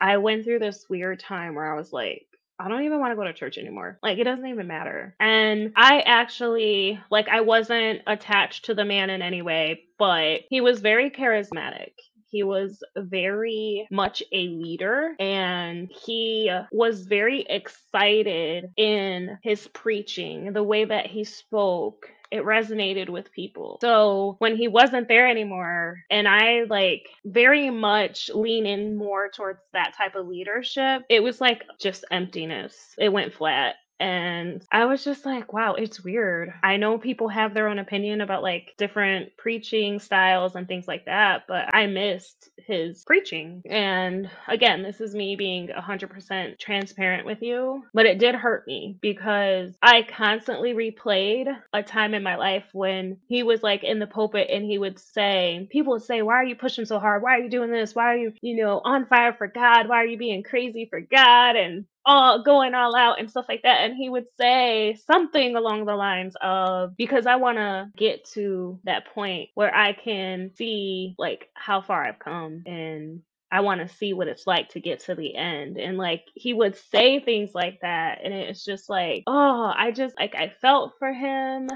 I 0.00 0.16
went 0.16 0.44
through 0.44 0.58
this 0.58 0.86
weird 0.90 1.20
time 1.20 1.54
where 1.54 1.72
I 1.72 1.76
was 1.76 1.92
like, 1.92 2.26
I 2.58 2.68
don't 2.68 2.82
even 2.84 3.00
want 3.00 3.12
to 3.12 3.16
go 3.16 3.24
to 3.24 3.32
church 3.32 3.58
anymore. 3.58 3.98
Like, 4.02 4.18
it 4.18 4.24
doesn't 4.24 4.46
even 4.46 4.66
matter. 4.66 5.16
And 5.18 5.72
I 5.76 6.00
actually, 6.00 7.00
like, 7.10 7.28
I 7.28 7.40
wasn't 7.40 8.02
attached 8.06 8.66
to 8.66 8.74
the 8.74 8.84
man 8.84 9.10
in 9.10 9.22
any 9.22 9.42
way, 9.42 9.84
but 9.98 10.42
he 10.48 10.60
was 10.60 10.80
very 10.80 11.10
charismatic. 11.10 11.92
He 12.28 12.42
was 12.44 12.82
very 12.96 13.86
much 13.90 14.22
a 14.32 14.48
leader 14.48 15.14
and 15.20 15.90
he 16.04 16.50
was 16.72 17.02
very 17.02 17.42
excited 17.42 18.70
in 18.76 19.38
his 19.42 19.68
preaching, 19.68 20.52
the 20.52 20.62
way 20.62 20.84
that 20.84 21.06
he 21.06 21.24
spoke 21.24 22.08
it 22.32 22.44
resonated 22.44 23.10
with 23.10 23.30
people. 23.30 23.78
So 23.82 24.36
when 24.38 24.56
he 24.56 24.66
wasn't 24.66 25.06
there 25.06 25.28
anymore, 25.28 26.02
and 26.10 26.26
I 26.26 26.64
like 26.64 27.06
very 27.26 27.68
much 27.68 28.30
lean 28.34 28.64
in 28.64 28.96
more 28.96 29.28
towards 29.28 29.60
that 29.74 29.94
type 29.96 30.14
of 30.14 30.26
leadership, 30.26 31.02
it 31.10 31.22
was 31.22 31.42
like 31.42 31.62
just 31.78 32.06
emptiness. 32.10 32.94
It 32.98 33.10
went 33.10 33.34
flat. 33.34 33.74
And 34.02 34.64
I 34.72 34.86
was 34.86 35.04
just 35.04 35.24
like, 35.24 35.52
wow, 35.52 35.74
it's 35.74 36.02
weird. 36.02 36.52
I 36.64 36.76
know 36.76 36.98
people 36.98 37.28
have 37.28 37.54
their 37.54 37.68
own 37.68 37.78
opinion 37.78 38.20
about 38.20 38.42
like 38.42 38.74
different 38.76 39.36
preaching 39.36 40.00
styles 40.00 40.56
and 40.56 40.66
things 40.66 40.88
like 40.88 41.04
that, 41.04 41.44
but 41.46 41.72
I 41.72 41.86
missed 41.86 42.50
his 42.66 43.04
preaching. 43.04 43.62
And 43.64 44.28
again, 44.48 44.82
this 44.82 45.00
is 45.00 45.14
me 45.14 45.36
being 45.36 45.68
100% 45.68 46.58
transparent 46.58 47.26
with 47.26 47.42
you, 47.42 47.84
but 47.94 48.06
it 48.06 48.18
did 48.18 48.34
hurt 48.34 48.66
me 48.66 48.98
because 49.00 49.72
I 49.80 50.02
constantly 50.02 50.74
replayed 50.74 51.46
a 51.72 51.84
time 51.84 52.14
in 52.14 52.24
my 52.24 52.34
life 52.34 52.64
when 52.72 53.18
he 53.28 53.44
was 53.44 53.62
like 53.62 53.84
in 53.84 54.00
the 54.00 54.08
pulpit 54.08 54.48
and 54.50 54.64
he 54.64 54.78
would 54.78 54.98
say, 54.98 55.68
people 55.70 55.92
would 55.92 56.02
say, 56.02 56.22
Why 56.22 56.34
are 56.34 56.44
you 56.44 56.56
pushing 56.56 56.86
so 56.86 56.98
hard? 56.98 57.22
Why 57.22 57.36
are 57.36 57.42
you 57.42 57.50
doing 57.50 57.70
this? 57.70 57.94
Why 57.94 58.14
are 58.14 58.16
you, 58.16 58.32
you 58.40 58.56
know, 58.56 58.80
on 58.84 59.06
fire 59.06 59.32
for 59.32 59.46
God? 59.46 59.88
Why 59.88 59.98
are 59.98 60.06
you 60.06 60.18
being 60.18 60.42
crazy 60.42 60.88
for 60.90 61.00
God? 61.00 61.54
And 61.54 61.84
all 62.04 62.42
going 62.42 62.74
all 62.74 62.96
out 62.96 63.20
and 63.20 63.30
stuff 63.30 63.46
like 63.48 63.62
that. 63.62 63.82
And 63.82 63.96
he 63.96 64.08
would 64.08 64.26
say 64.38 64.98
something 65.06 65.56
along 65.56 65.84
the 65.84 65.96
lines 65.96 66.34
of, 66.42 66.96
because 66.96 67.26
I 67.26 67.36
want 67.36 67.58
to 67.58 67.90
get 67.96 68.24
to 68.32 68.80
that 68.84 69.06
point 69.14 69.50
where 69.54 69.74
I 69.74 69.92
can 69.92 70.50
see 70.56 71.14
like 71.18 71.48
how 71.54 71.80
far 71.80 72.04
I've 72.04 72.18
come 72.18 72.62
and 72.66 73.22
I 73.50 73.60
want 73.60 73.80
to 73.86 73.96
see 73.96 74.14
what 74.14 74.28
it's 74.28 74.46
like 74.46 74.70
to 74.70 74.80
get 74.80 75.00
to 75.00 75.14
the 75.14 75.36
end. 75.36 75.76
And 75.76 75.98
like 75.98 76.24
he 76.34 76.54
would 76.54 76.74
say 76.76 77.20
things 77.20 77.50
like 77.54 77.80
that. 77.82 78.20
And 78.24 78.32
it's 78.32 78.64
just 78.64 78.88
like, 78.88 79.24
oh, 79.26 79.72
I 79.76 79.90
just 79.92 80.18
like, 80.18 80.34
I 80.34 80.52
felt 80.60 80.94
for 80.98 81.12
him. 81.12 81.68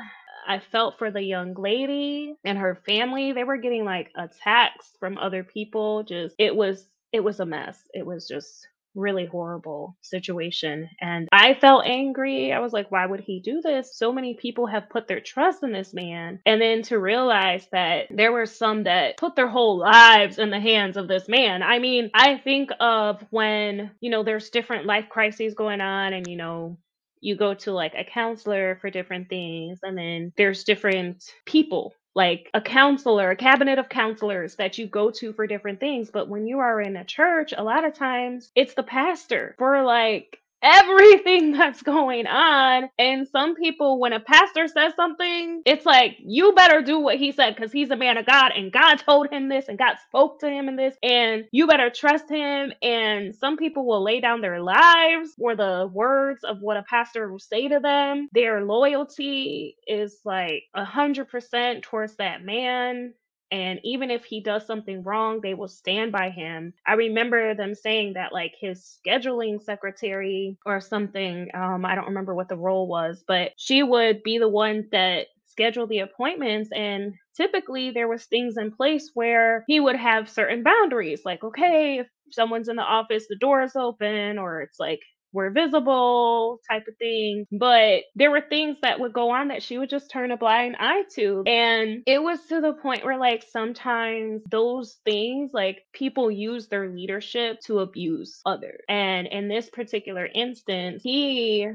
I 0.49 0.61
felt 0.61 0.97
for 0.99 1.11
the 1.11 1.23
young 1.23 1.55
lady 1.55 2.35
and 2.45 2.57
her 2.57 2.81
family. 2.87 3.33
They 3.33 3.45
were 3.45 3.59
getting 3.59 3.85
like 3.85 4.11
attacks 4.17 4.93
from 4.99 5.19
other 5.19 5.45
people. 5.45 6.03
Just, 6.05 6.35
it 6.39 6.55
was, 6.55 6.89
it 7.13 7.21
was 7.21 7.41
a 7.41 7.47
mess. 7.47 7.79
It 7.93 8.07
was 8.07 8.27
just 8.27 8.67
really 8.97 9.27
horrible 9.27 9.97
situation. 10.03 10.89
And 11.01 11.29
I 11.33 11.55
felt 11.55 11.85
angry. 11.87 12.53
I 12.53 12.59
was 12.61 12.73
like, 12.73 12.91
why 12.91 13.07
would 13.07 13.21
he 13.21 13.41
do 13.41 13.61
this? 13.63 13.97
So 13.97 14.13
many 14.13 14.35
people 14.35 14.67
have 14.67 14.91
put 14.91 15.07
their 15.07 15.21
trust 15.21 15.63
in 15.63 15.73
this 15.73 15.95
man. 15.95 16.41
And 16.47 16.61
then 16.61 16.83
to 16.85 16.99
realize 16.99 17.67
that 17.73 18.07
there 18.11 18.33
were 18.33 18.47
some 18.47 18.85
that 18.85 19.19
put 19.19 19.37
their 19.37 19.49
whole 19.49 19.79
lives 19.79 20.39
in 20.39 20.51
the 20.51 20.61
hands 20.61 20.97
of 20.97 21.09
this 21.09 21.29
man. 21.29 21.63
I 21.63 21.79
mean, 21.79 22.11
I 22.15 22.39
think 22.39 22.71
of 22.81 23.23
when, 23.31 23.93
you 24.01 24.11
know, 24.11 24.25
there's 24.25 24.51
different 24.51 24.87
life 24.87 25.07
crises 25.09 25.55
going 25.55 25.81
on 25.81 26.13
and, 26.13 26.27
you 26.27 26.37
know, 26.37 26.79
you 27.21 27.37
go 27.37 27.55
to 27.55 27.73
like 27.73 27.95
a 27.95 28.05
counselor 28.05 28.79
for 28.81 28.91
different 28.91 29.29
things 29.29 29.81
and 29.83 29.97
then 29.97 30.33
there's 30.37 30.65
different 30.65 31.25
people 31.45 31.95
like 32.17 32.51
a 32.55 32.63
counselor, 32.63 33.31
a 33.31 33.37
cabinet 33.37 33.79
of 33.79 33.91
counselors 33.91 34.57
that 34.57 34.79
you 34.79 34.89
go 34.89 35.11
to 35.13 35.35
for 35.35 35.47
different 35.47 35.79
things. 35.81 36.11
But 36.11 36.29
when 36.29 36.49
you 36.49 36.61
are 36.61 36.81
in 36.81 36.97
a 36.97 37.05
church, 37.05 37.55
a 37.57 37.63
lot 37.63 37.85
of 37.85 37.95
times 37.95 38.51
it's 38.57 38.75
the 38.75 38.83
pastor 38.83 39.55
for 39.59 39.83
like 39.85 40.41
everything 40.63 41.53
that's 41.59 41.83
going 41.83 42.27
on. 42.27 42.89
And 42.99 43.27
some 43.29 43.55
people, 43.55 44.01
when 44.01 44.13
a 44.13 44.21
pastor 44.21 44.69
says 44.69 44.95
something, 44.97 45.63
it's 45.67 45.87
like, 45.87 46.17
you 46.21 46.53
better 46.55 46.83
do 46.83 46.99
what 47.01 47.17
he 47.17 47.33
said 47.33 47.55
because 47.57 47.73
he's 47.73 47.91
a 47.91 47.97
man 47.97 48.17
of 48.19 48.27
God 48.27 48.53
and 48.57 48.73
God 48.73 48.97
told 48.97 49.31
him 49.31 49.49
this 49.49 49.69
and 49.69 49.79
God 49.79 49.97
spoke 50.07 50.41
to 50.41 50.49
him 50.49 50.69
in 50.69 50.77
this 50.77 50.97
and 51.03 51.45
you 51.53 51.67
better 51.67 51.91
trust 51.91 52.31
him. 52.31 52.73
And 52.83 53.35
some 53.35 53.57
people 53.57 53.87
will 53.87 54.03
lay 54.03 54.21
down 54.21 54.41
their 54.41 54.63
lives 54.63 55.31
for 55.39 55.57
the 55.57 55.91
words 55.93 56.45
of 56.45 56.59
what 56.61 56.77
a 56.77 56.83
pastor 56.83 57.31
will 57.31 57.39
say 57.39 57.69
to 57.69 57.81
them. 57.81 58.29
Their 58.33 58.65
loyalty 58.65 59.77
is 59.87 60.21
like 60.25 60.65
a 60.75 60.85
hundred 60.85 61.29
percent 61.29 61.83
towards 61.83 62.17
that 62.17 62.45
man 62.45 63.15
and 63.51 63.81
even 63.85 64.11
if 64.11 64.25
he 64.25 64.41
does 64.41 64.67
something 64.67 65.03
wrong 65.03 65.41
they 65.43 65.55
will 65.55 65.69
stand 65.69 66.13
by 66.13 66.31
him. 66.31 66.73
I 66.87 66.95
remember 66.95 67.55
them 67.55 67.75
saying 67.75 68.15
that 68.15 68.33
like 68.33 68.55
his 68.61 68.99
scheduling 69.07 69.63
secretary 69.63 70.57
or 70.67 70.81
something 70.81 71.49
um 71.55 71.85
i 71.85 71.95
don't 71.95 72.07
remember 72.09 72.35
what 72.35 72.49
the 72.49 72.57
role 72.57 72.87
was 72.89 73.23
but 73.27 73.53
she 73.57 73.83
would 73.83 74.23
be 74.23 74.39
the 74.39 74.49
one 74.49 74.87
that 74.93 75.27
scheduled 75.47 75.89
the 75.89 76.01
appointments 76.01 76.71
and 76.75 77.15
typically 77.37 77.91
there 77.91 78.09
was 78.09 78.25
things 78.27 78.57
in 78.57 78.71
place 78.73 79.11
where 79.15 79.65
he 79.67 79.81
would 79.81 79.97
have 79.97 80.29
certain 80.29 80.63
boundaries 80.63 81.23
like 81.25 81.43
okay 81.43 81.99
if 82.01 82.07
someone's 82.31 82.69
in 82.69 82.77
the 82.77 82.83
office 82.83 83.27
the 83.29 83.37
door 83.37 83.63
is 83.63 83.77
open 83.77 84.39
or 84.39 84.61
it's 84.61 84.79
like 84.79 85.01
were 85.33 85.51
visible 85.51 86.61
type 86.71 86.87
of 86.89 86.97
thing. 86.99 87.47
But 87.53 88.05
there 88.15 88.31
were 88.31 88.41
things 88.41 88.79
that 88.83 89.01
would 89.01 89.13
go 89.13 89.31
on 89.31 89.49
that 89.49 89.63
she 89.63 89.79
would 89.79 89.91
just 89.91 90.11
turn 90.11 90.31
a 90.31 90.37
blind 90.37 90.77
eye 90.79 91.05
to. 91.15 91.43
And 91.47 92.03
it 92.07 92.23
was 92.23 92.41
to 92.49 92.61
the 92.61 92.73
point 92.73 93.05
where, 93.05 93.19
like, 93.19 93.45
sometimes 93.51 94.43
those 94.51 94.99
things, 95.05 95.51
like, 95.53 95.83
people 95.93 96.31
use 96.31 96.69
their 96.69 96.89
leadership 96.89 97.61
to 97.67 97.81
abuse 97.81 98.41
others. 98.47 98.81
And 98.89 99.27
in 99.27 99.49
this 99.49 99.69
particular 99.71 100.29
instance, 100.33 101.03
he 101.03 101.69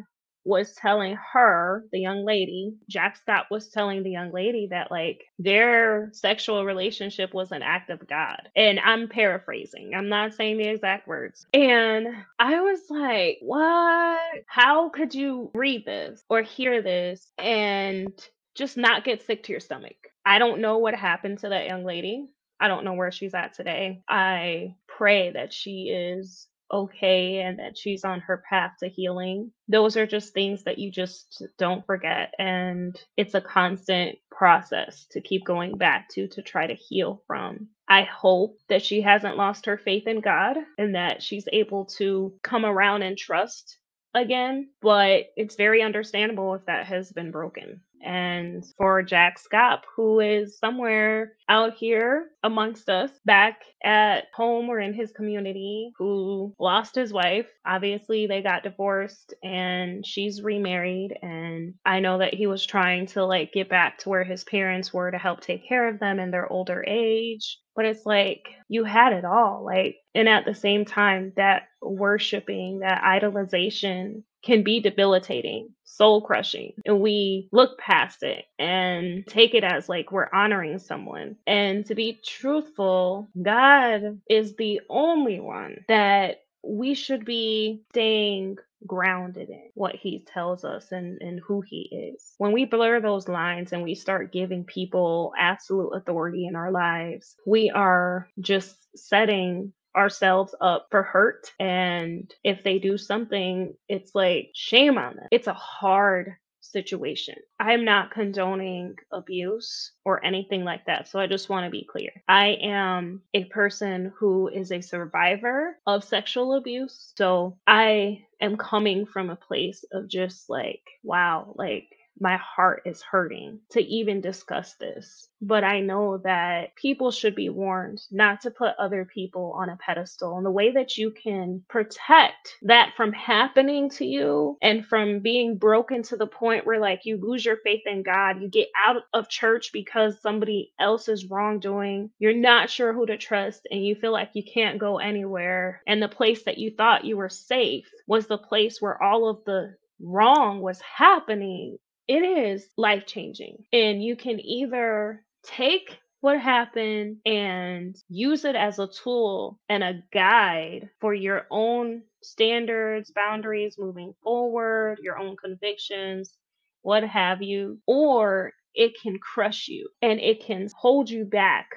was 0.44 0.74
telling 0.74 1.18
her, 1.34 1.86
the 1.92 2.00
young 2.00 2.26
lady, 2.26 2.74
Jack 2.90 3.18
Schaap 3.28 3.46
was 3.52 3.70
telling 3.70 4.04
the 4.04 4.12
young 4.12 4.32
lady 4.32 4.68
that 4.72 4.92
like 4.92 5.24
their 5.38 6.10
sexual 6.14 6.66
relationship 6.66 7.34
was 7.34 7.52
an 7.52 7.62
act 7.62 7.90
of 7.90 8.08
God. 8.08 8.50
And 8.56 8.80
I'm 8.80 9.08
paraphrasing, 9.08 9.94
I'm 9.96 10.10
not 10.10 10.34
saying 10.34 10.58
the 10.58 10.68
exact 10.68 11.08
words. 11.08 11.46
And 11.54 12.08
I 12.40 12.60
was 12.62 12.80
like, 12.90 13.38
what? 13.42 14.20
How 14.48 14.90
could 14.90 15.14
you 15.14 15.52
read 15.54 15.86
this 15.86 16.24
or 16.30 16.42
hear 16.42 16.82
this 16.82 17.32
and 17.38 18.12
just 18.56 18.78
not 18.78 19.04
get 19.04 19.24
sick 19.24 19.44
to 19.44 19.52
your 19.52 19.60
stomach? 19.60 19.96
I 20.26 20.40
don't 20.40 20.62
know 20.62 20.78
what 20.78 20.96
happened 20.96 21.40
to 21.40 21.50
that 21.50 21.68
young 21.68 21.84
lady. 21.84 22.28
I 22.60 22.68
don't 22.68 22.86
know 22.86 22.94
where 22.94 23.12
she's 23.12 23.34
at 23.34 23.56
today. 23.56 24.04
I 24.08 24.76
pray 24.88 25.32
that 25.32 25.52
she 25.52 25.90
is 25.90 26.48
okay 26.72 27.42
and 27.42 27.60
that 27.60 27.78
she's 27.78 28.04
on 28.04 28.22
her 28.22 28.44
path 28.50 28.74
to 28.80 28.88
healing. 28.88 29.52
Those 29.68 29.98
are 29.98 30.08
just 30.08 30.34
things 30.34 30.64
that 30.64 30.78
you 30.78 30.92
just 30.92 31.44
don't 31.58 31.86
forget. 31.86 32.34
And 32.40 33.00
it's 33.18 33.34
a 33.34 33.42
constant 33.42 34.18
process 34.30 35.06
to 35.12 35.22
keep 35.22 35.46
going 35.46 35.78
back 35.78 36.10
to 36.10 36.28
to 36.30 36.42
try 36.42 36.68
to 36.68 36.74
heal 36.74 37.24
from. 37.28 37.68
I 37.88 38.04
hope 38.04 38.58
that 38.70 38.84
she 38.84 39.02
hasn't 39.02 39.38
lost 39.38 39.66
her 39.66 39.78
faith 39.78 40.08
in 40.08 40.22
God 40.22 40.58
and 40.78 40.96
that 40.96 41.22
she's 41.22 41.48
able 41.52 41.86
to 41.98 42.34
come 42.42 42.66
around 42.66 43.02
and 43.02 43.18
trust 43.18 43.78
again, 44.14 44.70
but 44.82 45.26
it's 45.36 45.56
very 45.56 45.82
understandable 45.82 46.54
if 46.56 46.66
that 46.66 46.86
has 46.86 47.12
been 47.12 47.32
broken 47.32 47.82
and 48.04 48.66
for 48.78 49.02
Jack 49.04 49.38
Schaap, 49.40 49.82
who 49.96 50.20
is 50.20 50.58
somewhere 50.58 51.34
out 51.50 51.76
here 51.76 52.30
amongst 52.44 52.90
us, 52.90 53.12
back 53.26 53.62
at 53.84 54.26
home 54.34 54.70
or 54.70 54.80
in 54.80 54.94
his 54.94 55.12
community, 55.12 55.92
who 55.98 56.54
lost 56.60 56.96
his 56.96 57.14
wife. 57.14 57.48
Obviously, 57.66 58.28
they 58.28 58.42
got 58.42 58.64
divorced 58.64 59.34
and 59.44 60.06
she's 60.06 60.42
remarried. 60.42 61.18
And 61.22 61.76
I 61.86 62.00
know 62.00 62.20
that 62.20 62.34
he 62.34 62.48
was 62.48 62.66
trying 62.66 63.08
to 63.08 63.26
like 63.26 63.54
get 63.54 63.70
back 63.70 64.00
to 64.00 64.10
where 64.10 64.24
his 64.24 64.44
parents 64.44 64.94
were 64.94 65.12
to 65.12 65.18
help 65.18 65.42
take 65.42 65.68
care 65.68 65.88
of 65.88 66.00
them 66.00 66.20
in 66.20 66.32
their 66.32 66.52
older 66.52 66.84
age. 66.88 67.58
But 67.76 67.86
it's 67.86 68.06
like 68.06 68.50
you 68.68 68.84
had 68.84 69.14
it 69.14 69.26
all. 69.26 69.64
Like, 69.66 69.98
and 70.14 70.28
at 70.28 70.46
the 70.46 70.56
same 70.56 70.86
time, 70.86 71.34
that 71.38 71.64
worshiping, 71.82 72.80
that 72.80 73.02
idolization 73.04 74.24
can 74.44 74.64
be 74.64 74.80
debilitating, 74.80 75.70
soul 75.84 76.22
crushing. 76.22 76.74
And 76.86 77.02
we 77.02 77.50
look 77.52 77.78
past 77.78 78.24
it 78.24 78.46
and 78.58 79.26
take 79.28 79.54
it 79.54 79.64
as 79.64 79.90
like 79.90 80.12
we're 80.12 80.30
honoring 80.34 80.80
someone. 80.80 81.38
And 81.46 81.86
to 81.88 81.96
be 81.96 82.20
truthful, 82.26 83.30
God 83.42 84.20
is 84.30 84.56
the 84.56 84.82
only 84.90 85.40
one 85.40 85.86
that 85.88 86.42
we 86.64 86.94
should 86.94 87.26
be 87.26 87.84
staying 87.92 88.58
grounded 88.86 89.50
in 89.50 89.70
what 89.74 89.96
he 89.96 90.26
tells 90.34 90.64
us 90.64 90.92
and, 90.92 91.22
and 91.22 91.40
who 91.40 91.62
he 91.62 92.14
is. 92.14 92.34
When 92.38 92.52
we 92.52 92.66
blur 92.66 93.00
those 93.00 93.28
lines 93.28 93.74
and 93.74 93.84
we 93.84 93.96
start 93.96 94.32
giving 94.32 94.64
people 94.64 95.34
absolute 95.38 95.90
authority 95.90 96.48
in 96.48 96.56
our 96.56 96.72
lives, 96.72 97.36
we 97.46 97.70
are 97.70 98.28
just 98.40 98.76
setting 98.96 99.74
ourselves 99.96 100.56
up 100.62 100.88
for 100.92 101.04
hurt. 101.04 101.52
And 101.60 102.34
if 102.44 102.64
they 102.64 102.80
do 102.80 102.98
something, 102.98 103.74
it's 103.88 104.16
like 104.16 104.52
shame 104.54 104.98
on 104.98 105.16
them. 105.16 105.28
It's 105.32 105.48
a 105.48 105.54
hard 105.54 106.36
situation. 106.62 107.36
I'm 107.60 107.84
not 107.86 108.12
condoning 108.12 108.96
abuse 109.12 109.92
or 110.06 110.24
anything 110.24 110.64
like 110.64 110.86
that. 110.86 111.08
So 111.08 111.20
I 111.20 111.28
just 111.28 111.50
want 111.50 111.66
to 111.66 111.72
be 111.72 111.88
clear. 111.90 112.12
I 112.28 112.58
am 112.62 113.22
a 113.34 113.46
person 113.46 114.14
who 114.18 114.48
is 114.48 114.72
a 114.72 114.82
survivor 114.82 115.78
of 115.86 116.04
sexual 116.04 116.56
abuse. 116.56 117.14
So 117.18 117.58
I 117.68 118.26
am 118.40 118.58
coming 118.58 119.06
from 119.06 119.30
a 119.30 119.36
place 119.36 119.84
of 119.92 120.08
just 120.08 120.50
like, 120.50 120.82
wow, 121.04 121.54
like 121.56 121.88
my 122.22 122.38
heart 122.38 122.84
is 122.86 123.02
hurting 123.02 123.60
to 123.72 123.82
even 123.82 124.22
discuss 124.22 124.76
this. 124.76 125.28
But 125.42 125.64
I 125.64 125.82
know 125.82 126.20
that 126.20 126.76
people 126.76 127.10
should 127.10 127.34
be 127.34 127.50
warned 127.50 128.00
not 128.12 128.42
to 128.42 128.52
put 128.52 128.76
other 128.78 129.06
people 129.06 129.54
on 129.58 129.70
a 129.70 129.78
pedestal. 129.78 130.38
And 130.38 130.46
the 130.46 130.52
way 130.52 130.72
that 130.72 130.98
you 130.98 131.10
can 131.12 131.64
protect 131.68 132.58
that 132.62 132.94
from 132.96 133.12
happening 133.12 133.90
to 133.92 134.06
you 134.06 134.58
and 134.62 134.86
from 134.86 135.20
being 135.20 135.58
broken 135.58 136.04
to 136.04 136.16
the 136.16 136.28
point 136.28 136.66
where, 136.66 136.80
like, 136.80 137.06
you 137.06 137.18
lose 137.18 137.44
your 137.44 137.58
faith 137.58 137.82
in 137.88 138.04
God, 138.04 138.40
you 138.40 138.48
get 138.48 138.70
out 138.86 139.04
of 139.14 139.28
church 139.28 139.72
because 139.74 140.22
somebody 140.22 140.74
else 140.80 141.10
is 141.10 141.26
wrongdoing, 141.26 142.12
you're 142.20 142.34
not 142.34 142.70
sure 142.70 142.94
who 142.94 143.08
to 143.08 143.18
trust, 143.18 143.68
and 143.72 143.84
you 143.84 143.96
feel 143.96 144.12
like 144.12 144.30
you 144.34 144.44
can't 144.44 144.78
go 144.78 145.00
anywhere. 145.00 145.82
And 145.88 146.02
the 146.02 146.08
place 146.08 146.44
that 146.44 146.60
you 146.60 146.72
thought 146.78 147.06
you 147.06 147.18
were 147.18 147.30
safe 147.30 147.90
was 148.06 148.28
the 148.28 148.38
place 148.38 148.80
where 148.80 149.02
all 149.02 149.28
of 149.28 149.44
the 149.46 149.76
wrong 150.00 150.62
was 150.62 150.80
happening 150.82 151.78
it 152.12 152.24
is 152.24 152.68
life 152.78 153.06
changing. 153.06 153.64
And 153.72 154.04
you 154.04 154.18
can 154.18 154.40
either 154.42 155.24
take 155.44 155.98
what 156.20 156.40
happened 156.40 157.18
and 157.26 157.96
use 158.10 158.44
it 158.46 158.56
as 158.56 158.80
a 158.80 158.88
tool 158.88 159.60
and 159.70 159.84
a 159.84 160.04
guide 160.14 160.90
for 161.00 161.14
your 161.14 161.48
own 161.50 162.04
standards, 162.22 163.12
boundaries 163.16 163.78
moving 163.80 164.14
forward, 164.24 165.00
your 165.02 165.18
own 165.18 165.38
convictions, 165.38 166.36
what 166.82 167.04
have 167.04 167.42
you, 167.42 167.80
or 167.88 168.52
it 168.76 168.94
can 169.02 169.18
crush 169.20 169.68
you 169.70 169.90
and 170.02 170.20
it 170.20 170.44
can 170.44 170.68
hold 170.78 171.10
you 171.10 171.26
back 171.26 171.68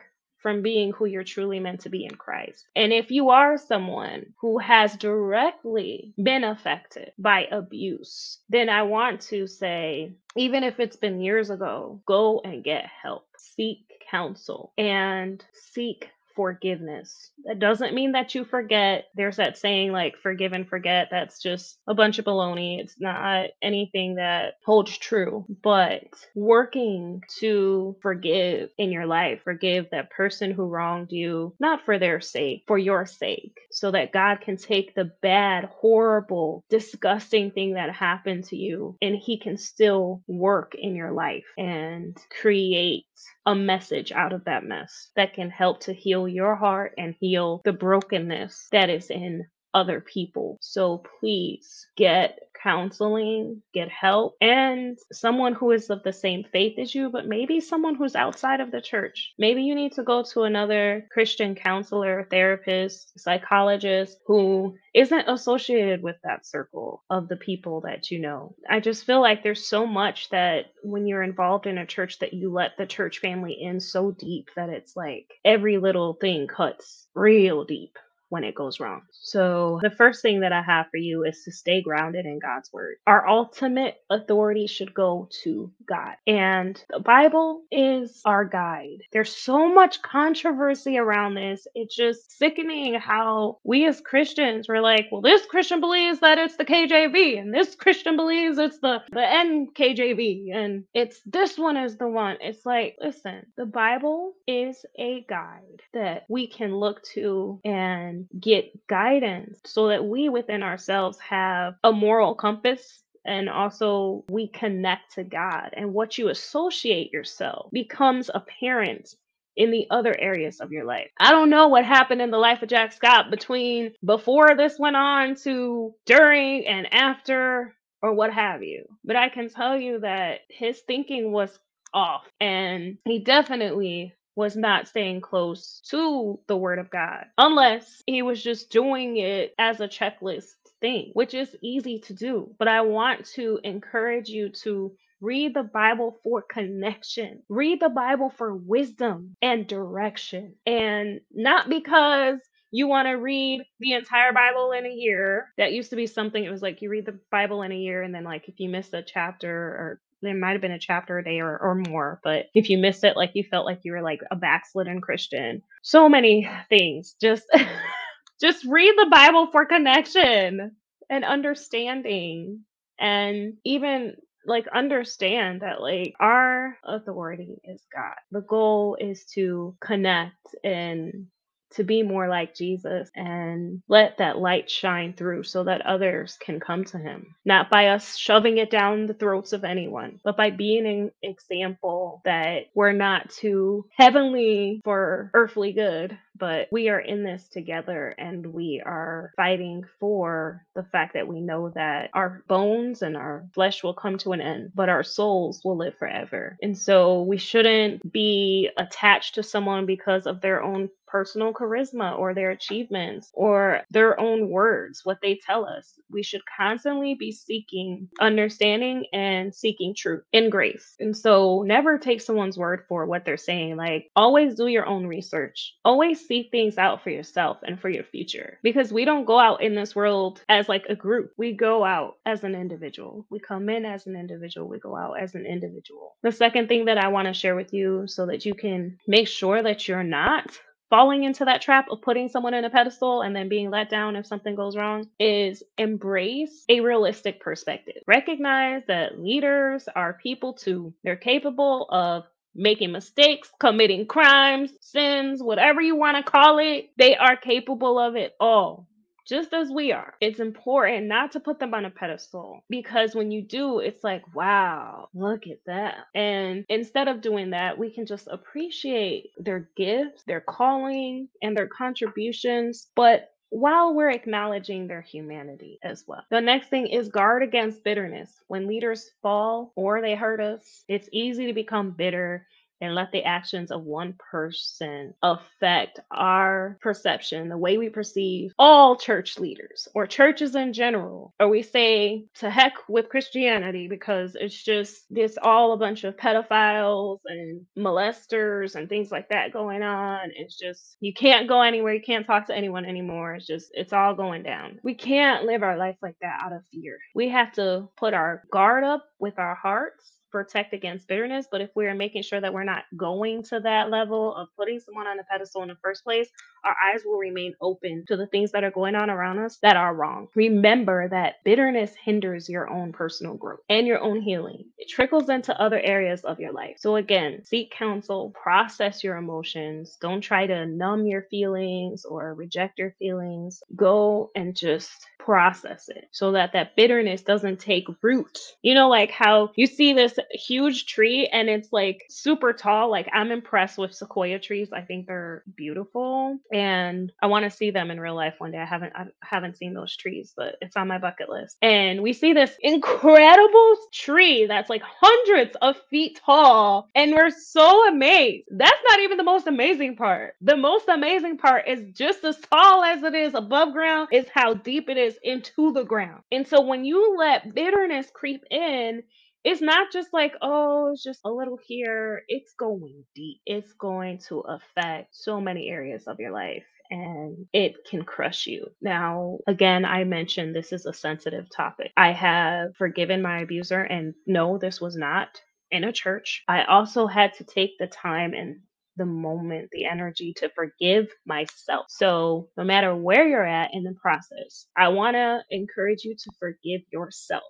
from 0.45 0.61
being 0.61 0.93
who 0.93 1.07
you're 1.07 1.25
truly 1.25 1.59
meant 1.59 1.81
to 1.81 1.89
be 1.89 2.05
in 2.05 2.15
Christ. 2.15 2.67
And 2.77 2.93
if 2.93 3.11
you 3.11 3.31
are 3.31 3.57
someone 3.57 4.35
who 4.43 4.59
has 4.59 4.95
directly 4.95 6.13
been 6.23 6.45
affected 6.45 7.13
by 7.19 7.49
abuse, 7.51 8.41
then 8.51 8.69
I 8.69 8.83
want 8.83 9.23
to 9.23 9.47
say, 9.47 10.13
even 10.37 10.63
if 10.63 10.79
it's 10.81 10.97
been 10.97 11.23
years 11.23 11.49
ago, 11.49 12.03
go 12.07 12.43
and 12.45 12.63
get 12.63 12.85
help. 12.85 13.27
Seek 13.39 13.79
counsel 14.11 14.75
and 14.77 15.43
seek 15.55 16.11
forgiveness. 16.35 17.31
That 17.45 17.59
doesn't 17.59 17.95
mean 17.95 18.13
that 18.13 18.35
you 18.35 18.45
forget. 18.45 19.07
There's 19.15 19.37
that 19.37 19.59
saying 19.59 19.93
like 19.93 20.15
forgive 20.23 20.53
and 20.53 20.69
forget. 20.69 21.09
That's 21.11 21.41
just 21.41 21.79
a 21.87 21.95
bunch 21.95 22.19
of 22.19 22.25
baloney. 22.25 22.81
It's 22.81 22.95
not 22.99 23.51
anything 23.63 24.17
that 24.17 24.55
holds 24.65 24.97
true. 24.99 25.47
But 25.63 26.05
working 26.35 27.23
to 27.41 27.97
forgive 28.03 28.71
in 28.79 28.91
your 28.91 29.07
life, 29.07 29.41
forgive 29.45 29.87
that 29.91 30.11
person 30.11 30.51
who 30.51 30.65
wronged 30.65 31.13
you, 31.13 31.55
not 31.61 31.85
for 31.85 31.99
their 31.99 32.21
sake, 32.21 32.65
for 32.67 32.79
your 32.79 33.07
sake, 33.07 33.57
so 33.71 33.91
that 33.91 34.13
God 34.13 34.41
can 34.41 34.57
take 34.57 34.95
the 34.95 35.11
bad, 35.23 35.65
horrible, 35.65 36.65
disgusting 36.71 37.51
thing 37.51 37.75
that 37.75 37.95
happened 37.95 38.45
to 38.45 38.57
you 38.57 38.97
and 39.01 39.17
He 39.17 39.39
can 39.39 39.57
still 39.57 40.23
work 40.27 40.75
in 40.75 40.95
your 40.95 41.13
life 41.13 41.45
and 41.57 42.17
create 42.41 43.05
a 43.47 43.55
message 43.55 44.13
out 44.13 44.33
of 44.33 44.45
that 44.45 44.65
mess 44.65 45.11
that 45.17 45.35
can 45.35 45.51
help 45.51 45.81
to 45.81 45.93
heal 45.93 46.24
your 46.29 46.57
heart 46.57 46.95
and 46.99 47.15
heal 47.21 47.61
the 47.65 47.73
brokenness 47.73 48.69
that 48.73 48.91
is 48.91 49.11
in 49.11 49.47
other 49.75 50.01
people. 50.01 50.57
So 50.61 51.03
please 51.21 51.87
get 51.97 52.39
counseling, 52.65 53.61
get 53.75 53.91
help, 53.91 54.37
and 54.41 54.99
someone 55.13 55.53
who 55.53 55.71
is 55.71 55.91
of 55.91 56.03
the 56.03 56.13
same 56.13 56.45
faith 56.51 56.79
as 56.79 56.95
you, 56.95 57.11
but 57.11 57.27
maybe 57.27 57.61
someone 57.61 57.95
who's 57.95 58.17
outside 58.17 58.61
of 58.61 58.71
the 58.71 58.81
church. 58.81 59.35
Maybe 59.39 59.63
you 59.63 59.75
need 59.75 59.93
to 59.93 60.03
go 60.03 60.25
to 60.33 60.45
another 60.45 61.07
Christian 61.13 61.55
counselor, 61.55 62.27
therapist, 62.31 63.19
psychologist 63.21 64.17
who 64.27 64.75
isn't 64.95 65.29
associated 65.29 66.03
with 66.03 66.17
that 66.25 66.47
circle 66.47 67.03
of 67.11 67.29
the 67.29 67.37
people 67.37 67.83
that 67.83 68.11
you 68.11 68.19
know. 68.19 68.55
I 68.69 68.81
just 68.81 69.05
feel 69.05 69.21
like 69.21 69.43
there's 69.43 69.67
so 69.67 69.87
much 69.87 70.31
that 70.31 70.67
when 70.83 71.07
you're 71.07 71.23
involved 71.23 71.67
in 71.67 71.77
a 71.77 71.87
church 71.87 72.19
that 72.21 72.33
you 72.33 72.51
let 72.51 72.79
the 72.79 72.87
church 72.87 73.19
family 73.19 73.53
in 73.61 73.81
so 73.81 74.11
deep 74.13 74.49
that 74.57 74.71
it's 74.71 74.97
like 74.97 75.27
every 75.45 75.77
little 75.77 76.15
thing 76.15 76.47
cuts 76.47 77.07
real 77.15 77.65
deep 77.65 77.99
when 78.35 78.43
it 78.43 78.57
goes 78.57 78.81
wrong. 78.81 79.03
So, 79.13 79.79
the 79.81 79.91
first 79.91 80.21
thing 80.21 80.41
that 80.41 80.53
I 80.53 80.61
have 80.61 80.87
for 80.91 80.97
you 80.97 81.23
is 81.23 81.45
to 81.45 81.53
stay 81.53 81.81
grounded 81.81 82.27
in 82.27 82.41
God's 82.41 82.73
word. 82.73 82.97
Our 83.07 83.29
ultimate 83.29 83.95
authority 84.11 84.67
should 84.67 84.93
go 84.93 85.29
to 85.45 85.71
God, 85.89 86.17
and 86.27 86.83
the 86.91 86.99
Bible 86.99 87.63
is 87.71 88.21
our 88.25 88.45
guide. 88.45 88.99
There's 89.13 89.33
so 89.33 89.73
much 89.73 90.03
controversy 90.03 90.99
around 90.99 91.35
this. 91.35 91.69
It's 91.77 91.95
just 91.95 92.37
sickening 92.37 92.95
how 92.95 93.59
we 93.63 93.87
as 93.87 94.01
Christians 94.01 94.69
were 94.69 94.81
like, 94.81 95.07
well, 95.13 95.23
this 95.23 95.47
Christian 95.47 95.79
believes 95.79 96.19
that 96.19 96.39
it's 96.39 96.57
the 96.57 96.65
KJV, 96.65 97.39
and 97.39 97.55
this 97.55 97.77
Christian 97.77 98.17
believes 98.17 98.59
it's 98.59 98.81
the, 98.81 98.99
the 99.13 99.21
NKJV, 99.21 100.53
and 100.53 100.83
it's 100.93 101.21
this 101.25 101.57
one 101.57 101.77
is 101.77 101.99
the 101.99 102.09
one. 102.09 102.39
It's 102.41 102.67
like, 102.67 102.97
listen, 103.01 103.47
the 103.57 103.67
Bible 103.67 104.33
is 104.49 104.85
a 104.99 105.25
guide 105.29 105.83
that 105.93 106.25
we 106.29 106.49
can 106.49 106.75
look 106.75 107.01
to 107.15 107.61
and 107.65 108.24
get 108.39 108.87
guidance 108.87 109.59
so 109.65 109.89
that 109.89 110.05
we 110.05 110.29
within 110.29 110.63
ourselves 110.63 111.19
have 111.19 111.75
a 111.85 111.93
moral 111.93 112.35
compass 112.35 113.03
and 113.25 113.49
also 113.49 114.25
we 114.29 114.49
connect 114.49 115.15
to 115.15 115.25
God 115.25 115.71
and 115.75 115.95
what 115.95 116.19
you 116.19 116.29
associate 116.29 117.13
yourself 117.13 117.71
becomes 117.73 118.31
apparent 118.35 119.15
in 119.57 119.71
the 119.71 119.87
other 119.91 120.15
areas 120.19 120.61
of 120.61 120.73
your 120.73 120.85
life. 120.85 121.11
I 121.19 121.31
don't 121.31 121.51
know 121.51 121.69
what 121.69 121.85
happened 121.85 122.21
in 122.21 122.31
the 122.31 122.39
life 122.39 122.63
of 122.63 122.69
Jack 122.69 122.99
Schaap 122.99 123.31
between 123.31 123.93
before 124.05 124.57
this 124.57 124.79
went 124.79 124.97
on 124.97 125.37
to 125.37 125.95
during 126.07 126.67
and 126.67 126.93
after 126.93 127.75
or 128.03 128.13
what 128.13 128.33
have 128.33 128.63
you. 128.63 128.85
But 129.05 129.17
I 129.17 129.29
can 129.29 129.49
tell 129.49 129.79
you 129.79 130.01
that 130.01 130.41
his 130.49 130.81
thinking 130.81 131.33
was 131.33 131.59
off 131.93 132.25
and 132.41 132.99
he 133.05 133.21
definitely 133.21 134.13
was 134.37 134.57
not 134.57 134.89
staying 134.89 135.21
close 135.21 135.81
to 135.91 136.41
the 136.47 136.57
word 136.57 136.79
of 136.79 136.91
God 136.91 137.27
unless 137.39 138.03
he 138.07 138.23
was 138.23 138.43
just 138.43 138.71
doing 138.71 139.17
it 139.17 139.55
as 139.59 139.81
a 139.81 139.89
checklist 139.89 140.55
thing, 140.81 141.11
which 141.15 141.35
is 141.35 141.57
easy 141.63 142.01
to 142.01 142.15
do. 142.15 142.55
But 142.59 142.69
I 142.69 142.83
want 142.83 143.27
to 143.35 143.61
encourage 143.65 144.29
you 144.29 144.51
to 144.63 144.95
read 145.21 145.55
the 145.55 145.63
Bible 145.63 146.19
for 146.23 146.43
connection, 146.43 147.43
read 147.49 147.81
the 147.81 147.89
Bible 147.89 148.31
for 148.31 148.55
wisdom 148.55 149.35
and 149.41 149.67
direction, 149.67 150.55
and 150.67 151.21
not 151.33 151.69
because 151.69 152.41
you 152.71 152.89
want 152.89 153.07
to 153.07 153.13
read 153.13 153.65
the 153.79 153.93
entire 153.93 154.33
Bible 154.33 154.73
in 154.73 154.85
a 154.85 154.91
year. 154.91 155.49
That 155.57 155.73
used 155.73 155.91
to 155.91 155.97
be 155.97 156.07
something, 156.07 156.43
it 156.43 156.51
was 156.51 156.61
like 156.63 156.83
you 156.83 156.91
read 156.91 157.07
the 157.07 157.19
Bible 157.31 157.63
in 157.63 157.73
a 157.73 157.77
year, 157.77 158.03
and 158.03 158.15
then, 158.15 158.25
like, 158.25 158.49
if 158.49 158.59
you 158.59 158.69
miss 158.69 158.93
a 158.93 159.01
chapter 159.03 159.51
or 159.51 160.01
there 160.25 160.35
might 160.35 160.53
have 160.53 160.61
been 160.61 160.73
a 160.73 160.79
chapter 160.79 161.19
a 161.19 161.25
day 161.25 161.41
or, 161.41 161.59
or 161.59 161.75
more, 161.75 162.21
but 162.25 162.47
if 162.55 162.71
you 162.71 162.79
missed 162.79 163.05
it, 163.05 163.17
like 163.17 163.33
you 163.35 163.45
felt 163.45 163.67
like 163.67 163.81
you 163.85 163.93
were 163.93 164.03
like 164.03 164.21
a 164.31 164.37
backslidden 164.37 165.01
Christian. 165.01 165.63
So 165.83 166.09
many 166.09 166.49
things. 166.69 167.15
Just 167.21 167.45
just 168.41 168.65
read 168.65 168.95
the 168.97 169.09
Bible 169.11 169.49
for 169.53 169.67
connection 169.67 170.77
and 171.11 171.25
understanding. 171.25 172.65
And 172.99 173.55
even 173.65 174.17
like 174.47 174.67
understand 174.69 175.63
that 175.63 175.81
like 175.81 176.15
our 176.21 176.77
authority 176.85 177.61
is 177.65 177.83
God. 177.95 178.15
The 178.31 178.43
goal 178.43 178.97
is 179.01 179.25
to 179.35 179.77
connect 179.81 180.55
and 180.63 181.27
to 181.75 181.85
be 181.85 182.03
more 182.03 182.29
like 182.29 182.55
Jesus 182.55 183.11
and 183.15 183.83
let 183.89 184.19
that 184.19 184.39
light 184.39 184.71
shine 184.71 185.13
through 185.13 185.45
so 185.45 185.65
that 185.65 185.87
others 185.87 186.39
can 186.41 186.61
come 186.61 186.85
to 186.87 186.99
him. 186.99 187.35
Not 187.45 187.71
by 187.71 187.89
us 187.89 188.17
shoving 188.17 188.59
it 188.59 188.71
down 188.71 189.07
the 189.07 189.15
throats 189.15 189.53
of 189.53 189.65
anyone, 189.65 190.21
but 190.25 190.37
by 190.37 190.51
being 190.51 190.87
an 190.87 191.11
example 191.23 192.23
that 192.25 192.67
we're 192.75 192.93
not 192.93 193.31
too 193.31 193.87
heavenly 193.97 194.81
for 194.85 195.31
earthly 195.35 195.73
good, 195.73 196.17
but 196.37 196.69
we 196.71 196.89
are 196.89 196.99
in 196.99 197.23
this 197.23 197.49
together 197.49 198.15
and 198.19 198.47
we 198.47 198.83
are 198.85 199.33
fighting 199.37 199.85
for 200.01 200.65
the 200.75 200.83
fact 200.83 201.15
that 201.15 201.29
we 201.29 201.41
know 201.41 201.71
that 201.71 202.11
our 202.13 202.43
bones 202.49 203.03
and 203.03 203.17
our 203.17 203.47
flesh 203.53 203.83
will 203.83 203.95
come 203.95 204.19
to 204.19 204.33
an 204.33 204.41
end, 204.41 204.73
but 204.75 204.89
our 204.89 205.03
souls 205.03 205.61
will 205.65 205.77
live 205.77 205.95
forever. 205.99 206.57
And 206.63 206.77
so 206.77 207.23
we 207.23 207.37
shouldn't 207.37 208.13
be 208.13 208.71
attached 208.77 209.37
to 209.37 209.43
someone 209.43 209.87
because 209.87 210.27
of 210.27 210.41
their 210.41 210.63
own 210.63 210.91
personal 211.15 211.53
charisma 211.53 212.19
or 212.19 212.35
their 212.35 212.51
achievements 212.51 213.31
or 213.35 213.83
their 213.93 214.19
own 214.19 214.49
words, 214.49 215.03
what 215.05 215.19
they 215.23 215.39
tell 215.47 215.65
us. 215.65 215.95
We 216.11 216.25
should 216.25 216.41
constantly 216.45 217.15
be 217.15 217.31
seeking 217.31 218.09
understanding 218.21 219.07
and 219.13 219.55
seeking 219.55 219.95
truth 219.95 220.25
in 220.33 220.51
grace. 220.51 220.97
And 220.99 221.17
so 221.17 221.63
never 221.65 221.99
take 221.99 222.21
someone's 222.21 222.59
word 222.59 222.83
for 222.89 223.07
what 223.07 223.25
they're 223.25 223.37
saying. 223.37 223.77
Like 223.77 224.11
always 224.17 224.57
do 224.57 224.67
your 224.67 224.87
own 224.87 225.07
research. 225.07 225.77
Always 225.85 226.24
see 226.27 226.49
things 226.51 226.79
out 226.79 227.03
for 227.03 227.11
yourself 227.11 227.59
and 227.63 227.81
for 227.81 227.89
your 227.89 228.05
future 228.05 228.59
because 228.63 228.93
we 228.93 229.05
don't 229.05 229.25
go 229.25 229.39
out 229.39 229.63
in 229.63 229.75
this 229.75 229.95
world 229.95 230.43
as 230.49 230.69
like 230.69 230.87
a 230.89 230.95
group. 230.95 231.33
We 231.37 231.53
go 231.53 231.85
out 231.85 232.17
as 232.27 232.45
an 232.45 232.55
individual. 232.55 233.27
We 233.31 233.41
come 233.41 233.69
in 233.69 233.85
as 233.85 234.07
an 234.07 234.17
individual. 234.17 234.69
We 234.69 234.79
go 234.79 234.97
out 234.97 235.21
as 235.21 235.35
an 235.35 235.47
individual. 235.47 236.17
The 236.23 236.33
second 236.33 236.69
thing 236.69 236.87
that 236.87 236.99
I 236.99 237.09
want 237.09 237.29
to 237.29 237.35
share 237.35 237.57
with 237.57 237.73
you 237.73 238.05
so 238.07 238.27
that 238.27 238.45
you 238.45 238.55
can 238.55 238.99
make 239.07 239.29
sure 239.29 239.63
that 239.63 239.89
you're 239.89 240.03
not 240.03 240.59
falling 240.91 241.25
into 241.25 241.45
that 241.45 241.63
trap 241.63 241.87
of 241.91 242.03
putting 242.03 242.29
someone 242.29 242.55
in 242.55 242.65
a 242.65 242.71
pedestal 242.71 243.23
and 243.23 243.35
then 243.35 243.49
being 243.49 243.71
let 243.71 243.91
down 243.91 244.17
if 244.17 244.27
something 244.27 244.55
goes 244.55 244.77
wrong 244.77 245.05
is 245.19 245.63
embrace 245.79 246.65
a 246.69 246.81
realistic 246.81 247.41
perspective. 247.41 247.97
Recognize 248.07 248.83
that 248.87 249.19
leaders 249.19 249.89
are 249.97 250.19
people 250.23 250.53
too. 250.53 250.95
They're 251.03 251.17
capable 251.17 251.89
of 251.91 252.25
making 252.55 252.93
mistakes, 252.93 253.51
committing 253.59 254.07
crimes, 254.07 254.73
sins, 254.81 255.43
whatever 255.43 255.81
you 255.81 255.97
want 255.97 256.17
to 256.17 256.31
call 256.31 256.59
it. 256.59 256.91
They 256.97 257.17
are 257.17 257.37
capable 257.37 257.99
of 257.99 258.17
it 258.17 258.35
all 258.41 258.87
just 259.27 259.53
as 259.53 259.71
we 259.71 259.93
are. 259.93 260.15
It's 260.21 260.41
important 260.41 261.07
not 261.07 261.33
to 261.33 261.41
put 261.41 261.59
them 261.59 261.75
on 261.75 261.85
a 261.85 261.91
pedestal 261.91 262.65
because 262.69 263.15
when 263.15 263.31
you 263.31 263.43
do, 263.43 263.79
it's 263.79 264.05
like, 264.05 264.23
wow, 264.35 265.09
look 265.15 265.47
at 265.47 265.59
that. 265.67 266.07
And 266.15 266.65
instead 266.69 267.09
of 267.09 267.21
doing 267.23 267.51
that, 267.51 267.79
we 267.79 267.91
can 267.91 268.07
just 268.07 268.29
appreciate 268.31 269.31
their 269.39 269.71
gifts, 269.77 270.23
their 270.27 270.41
calling, 270.43 271.29
and 271.43 271.57
their 271.57 271.69
contributions, 271.69 272.89
but 272.95 273.31
while 273.55 273.95
we're 273.95 274.11
acknowledging 274.11 274.89
their 274.89 275.01
humanity 275.01 275.79
as 275.85 276.03
well. 276.09 276.25
The 276.29 276.41
next 276.41 276.71
thing 276.71 276.89
is 276.89 277.09
guard 277.09 277.45
against 277.45 277.85
bitterness. 277.85 278.43
When 278.49 278.67
leaders 278.67 279.13
fall 279.23 279.73
or 279.77 280.01
they 280.01 280.17
hurt 280.17 280.41
us, 280.41 280.83
it's 280.89 281.09
easy 281.13 281.47
to 281.47 281.53
become 281.53 281.93
bitter 281.93 282.49
and 282.81 282.95
let 282.95 283.13
the 283.13 283.25
actions 283.25 283.71
of 283.71 283.85
one 283.85 284.15
person 284.31 285.15
affect 285.23 286.01
our 286.11 286.79
perception, 286.81 287.49
the 287.49 287.57
way 287.59 287.79
we 287.79 287.89
perceive 287.89 288.53
all 288.59 288.97
church 288.97 289.39
leaders 289.39 289.89
or 289.95 290.07
churches 290.07 290.55
in 290.55 290.73
general. 290.73 291.35
Or 291.41 291.49
we 291.49 291.63
say 291.63 292.27
to 292.37 292.51
heck 292.51 292.75
with 292.89 293.09
Christianity 293.09 293.89
because 293.89 294.37
it's 294.39 294.63
just 294.63 295.05
this 295.11 295.39
all 295.41 295.73
a 295.73 295.77
bunch 295.77 296.05
of 296.05 296.17
pedophiles 296.17 297.21
and 297.27 297.63
molesters 297.79 298.75
and 298.75 298.89
things 298.89 299.11
like 299.11 299.29
that 299.29 299.53
going 299.53 299.83
on. 299.83 300.31
It's 300.35 300.59
just 300.59 300.97
you 301.01 301.13
can't 301.13 301.49
go 301.49 301.63
anywhere, 301.63 301.95
you 301.95 302.03
can't 302.03 302.27
talk 302.27 302.47
to 302.47 302.57
anyone 302.57 302.85
anymore. 302.85 303.35
It's 303.35 303.47
just 303.47 303.71
it's 303.73 303.93
all 303.93 304.15
going 304.15 304.43
down. 304.43 304.81
We 304.83 304.95
can't 304.95 305.45
live 305.45 305.63
our 305.63 305.77
life 305.77 305.97
like 306.03 306.17
that 306.21 306.41
out 306.43 306.53
of 306.53 306.63
fear. 306.73 306.99
We 307.15 307.29
have 307.31 307.53
to 307.53 307.89
put 307.97 308.15
our 308.15 308.45
guard 308.51 308.85
up 308.85 309.05
with 309.19 309.39
our 309.39 309.55
hearts 309.55 310.13
protect 310.35 310.75
against 310.75 311.07
bitterness. 311.07 311.47
But 311.49 311.61
if 311.61 311.71
we're 311.77 311.95
making 311.95 312.23
sure 312.23 312.41
that 312.41 312.53
we're 312.53 312.65
not 312.65 312.83
going 312.97 313.45
to 313.45 313.61
that 313.61 313.89
level 313.89 314.35
of 314.35 314.49
putting 314.57 314.81
someone 314.81 315.07
on 315.07 315.21
a 315.21 315.23
pedestal 315.23 315.63
in 315.63 315.69
the 315.69 315.77
first 315.81 316.03
place, 316.03 316.29
our 316.65 316.75
eyes 316.85 317.03
will 317.05 317.19
remain 317.19 317.55
open 317.61 318.05
to 318.09 318.17
the 318.17 318.27
things 318.27 318.51
that 318.51 318.65
are 318.65 318.73
going 318.73 318.97
on 318.97 319.11
around 319.11 319.39
us 319.39 319.59
that 319.63 319.77
are 319.77 319.95
wrong. 319.95 320.27
Remember 320.35 321.09
that 321.09 321.37
bitterness 321.45 321.93
hinders 322.05 322.49
your 322.49 322.69
own 322.69 322.93
personal 322.93 323.35
growth 323.35 323.61
and 323.69 323.87
your 323.87 324.01
own 324.01 324.21
healing. 324.21 324.65
It 324.77 324.89
trickles 324.89 325.29
into 325.29 325.61
other 325.61 325.79
areas 325.79 326.23
of 326.25 326.41
your 326.41 326.53
life. 326.53 326.79
So, 326.79 326.97
again, 326.97 327.45
seek 327.45 327.71
counsel, 327.71 328.35
process 328.43 329.05
your 329.05 329.17
emotions. 329.17 329.97
Don't 330.01 330.21
try 330.21 330.49
to 330.49 330.67
numb 330.67 331.07
your 331.07 331.23
feelings 331.31 332.05
or 332.05 332.35
reject 332.35 332.81
your 332.81 332.97
feelings. 332.99 333.63
Go 333.77 334.33
and 334.35 334.57
just 334.57 335.07
process 335.25 335.89
it 335.89 336.07
so 336.13 336.33
that 336.33 336.53
that 336.53 336.77
bitterness 336.77 337.23
doesn't 337.23 337.59
take 337.59 337.87
root. 338.03 338.39
You 338.63 338.75
know, 338.75 338.89
like 338.89 339.11
how 339.11 339.53
you 339.57 339.67
see 339.67 339.93
this 339.93 340.19
huge 340.31 340.87
tree 340.87 341.27
and 341.27 341.49
it's 341.49 341.73
like 341.73 342.05
super 342.09 342.53
tall. 342.53 342.91
Like 342.91 343.09
I'm 343.13 343.31
impressed 343.31 343.79
with 343.79 343.95
sequoia 343.95 344.39
trees. 344.39 344.69
I 344.73 344.83
think 344.83 345.07
they're 345.07 345.43
beautiful 345.57 346.39
and 346.53 347.13
I 347.23 347.27
want 347.27 347.45
to 347.45 347.51
see 347.51 347.71
them 347.71 347.91
in 347.91 348.01
real 348.01 348.15
life 348.15 348.35
one 348.39 348.53
day. 348.53 348.59
I 348.59 348.65
haven't 348.65 348.93
I 348.95 349.07
haven't 349.23 349.59
seen 349.59 349.75
those 349.75 349.97
trees, 349.97 350.33
but 350.37 350.57
it's 350.61 350.77
on 350.77 350.89
my 350.89 350.99
bucket 350.99 351.29
list. 351.29 351.57
And 351.63 352.03
we 352.03 352.13
see 352.13 352.33
this 352.33 352.53
incredible 352.61 353.77
tree 353.93 354.47
that's 354.47 354.71
like 354.71 354.83
hundreds 354.83 355.57
of 355.63 355.77
feet 355.91 356.21
tall 356.25 356.89
and 356.95 357.13
we're 357.13 357.31
so 357.31 357.89
amazed. 357.89 358.49
That's 358.51 358.83
not 358.89 359.01
even 359.01 359.17
the 359.17 359.25
most 359.25 359.47
amazing 359.47 359.97
part. 359.97 360.35
The 360.41 360.57
most 360.57 360.89
amazing 360.89 361.39
part 361.39 361.69
is 361.69 361.93
just 361.93 362.25
as 362.25 362.39
tall 362.39 362.83
as 362.85 363.03
it 363.03 363.15
is 363.15 363.35
above 363.35 363.73
ground 363.73 364.09
is 364.13 364.27
how 364.33 364.55
deep 364.55 364.89
it 364.89 364.97
is 364.97 365.19
into 365.23 365.73
the 365.73 365.85
ground. 365.85 366.23
And 366.33 366.47
so 366.47 366.61
when 366.61 366.85
you 366.85 367.17
let 367.19 367.55
bitterness 367.55 368.09
creep 368.13 368.45
in, 368.51 369.03
it's 369.45 369.63
not 369.63 369.93
just 369.93 370.13
like, 370.13 370.35
oh, 370.43 370.91
it's 370.93 371.03
just 371.05 371.21
a 371.25 371.31
little 371.31 371.59
here. 371.67 372.23
It's 372.29 372.55
going 372.59 373.05
deep. 373.15 373.39
It's 373.47 373.73
going 373.75 374.21
to 374.29 374.41
affect 374.41 375.17
so 375.17 375.41
many 375.41 375.69
areas 375.71 376.05
of 376.09 376.21
your 376.21 376.33
life 376.33 376.65
and 376.91 377.47
it 377.53 377.77
can 377.89 378.05
crush 378.05 378.47
you. 378.47 378.67
Now, 378.83 379.39
again, 379.49 379.85
I 379.85 380.05
mentioned 380.05 380.55
this 380.55 380.73
is 380.73 380.87
a 380.87 380.95
sensitive 380.95 381.47
topic. 381.55 381.93
I 381.97 382.13
have 382.13 382.77
forgiven 382.77 383.23
my 383.23 383.41
abuser, 383.41 383.83
and 383.83 384.15
no, 384.27 384.59
this 384.59 384.81
was 384.81 384.97
not 384.97 385.29
in 385.71 385.85
a 385.85 385.93
church. 385.93 386.45
I 386.49 386.65
also 386.65 387.07
had 387.07 387.35
to 387.37 387.45
take 387.45 387.73
the 387.79 387.89
time 387.89 388.35
and 388.35 388.59
the 388.97 389.07
moment, 389.07 389.71
the 389.73 389.87
energy 389.87 390.35
to 390.39 390.51
forgive 390.55 391.09
myself. 391.27 391.87
So, 391.89 392.51
no 392.57 392.65
matter 392.65 392.95
where 392.97 393.29
you're 393.29 393.47
at 393.47 393.71
in 393.75 393.85
the 393.85 393.95
process, 394.01 394.67
I 394.77 394.89
want 394.89 395.17
to 395.17 395.41
encourage 395.51 396.05
you 396.05 396.17
to 396.17 396.33
forgive 396.41 396.83
yourself. 396.93 397.45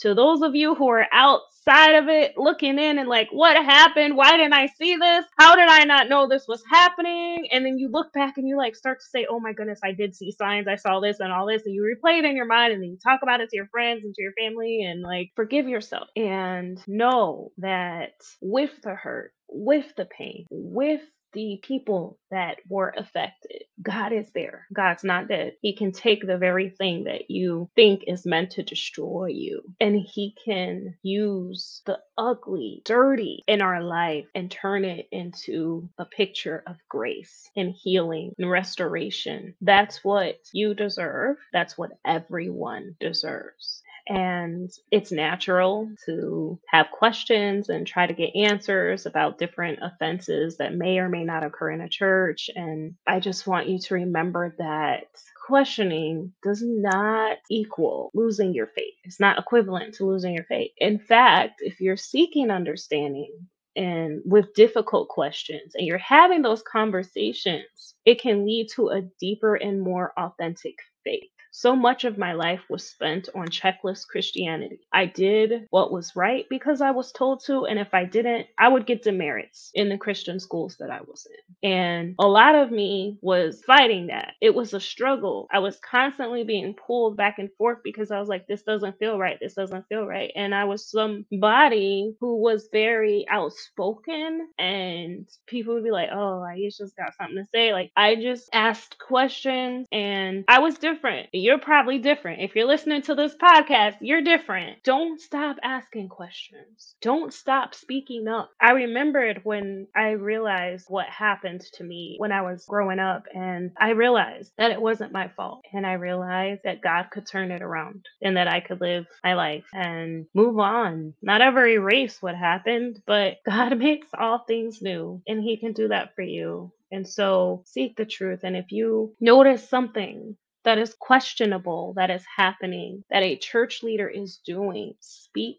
To 0.00 0.14
those 0.14 0.42
of 0.42 0.54
you 0.54 0.74
who 0.74 0.88
are 0.88 1.06
outside 1.12 1.94
of 1.94 2.08
it, 2.08 2.32
looking 2.38 2.78
in 2.78 2.98
and 2.98 3.08
like, 3.08 3.28
what 3.32 3.56
happened? 3.56 4.16
Why 4.16 4.36
didn't 4.36 4.54
I 4.54 4.66
see 4.66 4.96
this? 4.96 5.26
How 5.38 5.54
did 5.54 5.68
I 5.68 5.84
not 5.84 6.08
know 6.08 6.26
this 6.26 6.48
was 6.48 6.62
happening? 6.70 7.46
And 7.52 7.66
then 7.66 7.78
you 7.78 7.90
look 7.90 8.12
back 8.14 8.38
and 8.38 8.48
you 8.48 8.56
like 8.56 8.74
start 8.74 9.00
to 9.00 9.06
say, 9.06 9.26
oh 9.28 9.40
my 9.40 9.52
goodness, 9.52 9.80
I 9.84 9.92
did 9.92 10.14
see 10.14 10.32
signs. 10.32 10.66
I 10.68 10.76
saw 10.76 11.00
this 11.00 11.20
and 11.20 11.30
all 11.30 11.46
this. 11.46 11.62
And 11.66 11.74
you 11.74 11.82
replay 11.82 12.18
it 12.18 12.24
in 12.24 12.34
your 12.34 12.46
mind 12.46 12.72
and 12.72 12.82
then 12.82 12.90
you 12.90 12.98
talk 13.02 13.20
about 13.22 13.40
it 13.40 13.50
to 13.50 13.56
your 13.56 13.68
friends 13.68 14.04
and 14.04 14.14
to 14.14 14.22
your 14.22 14.32
family 14.32 14.82
and 14.84 15.02
like 15.02 15.32
forgive 15.36 15.68
yourself 15.68 16.08
and 16.16 16.82
know 16.88 17.52
that 17.58 18.12
with 18.40 18.70
the 18.82 18.94
hurt, 18.94 19.32
with 19.48 19.94
the 19.96 20.06
pain, 20.06 20.46
with 20.50 21.02
the 21.32 21.60
people 21.62 22.18
that 22.30 22.58
were 22.68 22.94
affected. 22.96 23.64
God 23.82 24.12
is 24.12 24.30
there. 24.34 24.66
God's 24.72 25.04
not 25.04 25.28
dead. 25.28 25.54
He 25.62 25.74
can 25.76 25.92
take 25.92 26.26
the 26.26 26.38
very 26.38 26.70
thing 26.70 27.04
that 27.04 27.30
you 27.30 27.70
think 27.76 28.04
is 28.06 28.26
meant 28.26 28.52
to 28.52 28.62
destroy 28.62 29.26
you 29.26 29.62
and 29.80 29.96
he 30.00 30.34
can 30.44 30.96
use 31.02 31.82
the 31.86 31.98
ugly, 32.18 32.82
dirty 32.84 33.44
in 33.48 33.62
our 33.62 33.82
life 33.82 34.26
and 34.34 34.50
turn 34.50 34.84
it 34.84 35.08
into 35.12 35.88
a 35.98 36.04
picture 36.04 36.62
of 36.66 36.76
grace 36.88 37.50
and 37.56 37.74
healing 37.74 38.34
and 38.38 38.50
restoration. 38.50 39.54
That's 39.60 40.04
what 40.04 40.38
you 40.52 40.74
deserve. 40.74 41.36
That's 41.52 41.78
what 41.78 41.92
everyone 42.06 42.96
deserves 43.00 43.82
and 44.06 44.70
it's 44.90 45.12
natural 45.12 45.90
to 46.06 46.58
have 46.68 46.90
questions 46.90 47.68
and 47.68 47.86
try 47.86 48.06
to 48.06 48.12
get 48.12 48.34
answers 48.34 49.06
about 49.06 49.38
different 49.38 49.80
offenses 49.82 50.56
that 50.58 50.74
may 50.74 50.98
or 50.98 51.08
may 51.08 51.24
not 51.24 51.44
occur 51.44 51.70
in 51.70 51.80
a 51.80 51.88
church. 51.88 52.50
And 52.54 52.94
I 53.06 53.20
just 53.20 53.46
want 53.46 53.68
you 53.68 53.78
to 53.78 53.94
remember 53.94 54.54
that 54.58 55.04
questioning 55.46 56.32
does 56.42 56.62
not 56.62 57.38
equal 57.50 58.10
losing 58.14 58.54
your 58.54 58.68
faith. 58.68 58.94
It's 59.04 59.20
not 59.20 59.38
equivalent 59.38 59.94
to 59.94 60.06
losing 60.06 60.34
your 60.34 60.44
faith. 60.44 60.70
In 60.78 60.98
fact, 60.98 61.60
if 61.60 61.80
you're 61.80 61.96
seeking 61.96 62.50
understanding, 62.50 63.48
and 63.76 64.20
with 64.24 64.52
difficult 64.54 65.08
questions 65.08 65.74
and 65.74 65.86
you're 65.86 65.98
having 65.98 66.42
those 66.42 66.62
conversations, 66.62 67.94
it 68.04 68.20
can 68.20 68.44
lead 68.44 68.68
to 68.74 68.88
a 68.88 69.02
deeper 69.20 69.54
and 69.54 69.80
more 69.80 70.12
authentic 70.18 70.74
faith. 71.04 71.30
So 71.50 71.76
much 71.76 72.04
of 72.04 72.18
my 72.18 72.32
life 72.34 72.62
was 72.70 72.88
spent 72.88 73.28
on 73.34 73.48
checklist 73.48 74.08
Christianity. 74.08 74.80
I 74.92 75.06
did 75.06 75.66
what 75.70 75.92
was 75.92 76.16
right 76.16 76.46
because 76.50 76.80
I 76.80 76.92
was 76.92 77.12
told 77.12 77.44
to, 77.46 77.66
and 77.66 77.78
if 77.78 77.94
I 77.94 78.04
didn't, 78.04 78.48
I 78.58 78.68
would 78.68 78.86
get 78.86 79.02
demerits 79.02 79.70
in 79.74 79.88
the 79.88 79.98
Christian 79.98 80.40
schools 80.40 80.76
that 80.78 80.90
I 80.90 81.00
was 81.02 81.26
in. 81.26 81.49
And 81.62 82.14
a 82.18 82.26
lot 82.26 82.54
of 82.54 82.70
me 82.70 83.18
was 83.20 83.62
fighting 83.66 84.08
that. 84.08 84.34
It 84.40 84.54
was 84.54 84.72
a 84.74 84.80
struggle. 84.80 85.48
I 85.52 85.58
was 85.58 85.78
constantly 85.80 86.44
being 86.44 86.74
pulled 86.74 87.16
back 87.16 87.38
and 87.38 87.50
forth 87.58 87.78
because 87.82 88.10
I 88.10 88.20
was 88.20 88.28
like, 88.28 88.46
this 88.46 88.62
doesn't 88.62 88.98
feel 88.98 89.18
right. 89.18 89.38
This 89.40 89.54
doesn't 89.54 89.86
feel 89.88 90.06
right. 90.06 90.30
And 90.36 90.54
I 90.54 90.64
was 90.64 90.90
somebody 90.90 92.14
who 92.20 92.36
was 92.40 92.68
very 92.72 93.26
outspoken, 93.28 94.48
and 94.58 95.28
people 95.46 95.74
would 95.74 95.84
be 95.84 95.90
like, 95.90 96.10
oh, 96.12 96.46
Iesha's 96.48 96.94
got 96.96 97.14
something 97.16 97.36
to 97.36 97.44
say. 97.52 97.72
Like, 97.72 97.90
I 97.96 98.16
just 98.16 98.48
asked 98.52 98.98
questions, 98.98 99.86
and 99.92 100.44
I 100.48 100.60
was 100.60 100.78
different 100.78 101.28
you're 101.40 101.58
probably 101.58 101.98
different. 101.98 102.40
If 102.42 102.54
you're 102.54 102.66
listening 102.66 103.02
to 103.02 103.14
this 103.14 103.34
podcast, 103.34 103.96
you're 104.00 104.22
different. 104.22 104.82
Don't 104.84 105.20
stop 105.20 105.56
asking 105.62 106.08
questions. 106.08 106.94
Don't 107.02 107.32
stop 107.32 107.74
speaking 107.74 108.28
up. 108.28 108.50
I 108.60 108.72
remembered 108.72 109.40
when 109.42 109.88
I 109.96 110.10
realized 110.10 110.86
what 110.88 111.06
happened 111.06 111.49
to 111.58 111.84
me 111.84 112.16
when 112.18 112.32
I 112.32 112.42
was 112.42 112.64
growing 112.66 112.98
up, 112.98 113.24
and 113.34 113.72
I 113.78 113.90
realized 113.90 114.52
that 114.58 114.70
it 114.70 114.80
wasn't 114.80 115.12
my 115.12 115.28
fault. 115.28 115.64
And 115.72 115.86
I 115.86 115.94
realized 115.94 116.62
that 116.64 116.82
God 116.82 117.06
could 117.10 117.26
turn 117.26 117.50
it 117.50 117.62
around 117.62 118.06
and 118.22 118.36
that 118.36 118.48
I 118.48 118.60
could 118.60 118.80
live 118.80 119.06
my 119.24 119.34
life 119.34 119.64
and 119.72 120.26
move 120.34 120.58
on. 120.58 121.14
Not 121.22 121.40
ever 121.40 121.66
erase 121.66 122.20
what 122.20 122.34
happened, 122.34 123.02
but 123.06 123.38
God 123.46 123.78
makes 123.78 124.08
all 124.18 124.44
things 124.46 124.82
new, 124.82 125.22
and 125.26 125.42
He 125.42 125.56
can 125.56 125.72
do 125.72 125.88
that 125.88 126.14
for 126.14 126.22
you. 126.22 126.72
And 126.92 127.08
so 127.08 127.62
seek 127.66 127.96
the 127.96 128.04
truth. 128.04 128.40
And 128.42 128.56
if 128.56 128.72
you 128.72 129.14
notice 129.20 129.68
something 129.68 130.36
that 130.64 130.78
is 130.78 130.94
questionable 130.98 131.94
that 131.96 132.10
is 132.10 132.24
happening, 132.36 133.04
that 133.10 133.22
a 133.22 133.36
church 133.36 133.82
leader 133.82 134.08
is 134.08 134.40
doing, 134.44 134.94
speak. 135.00 135.58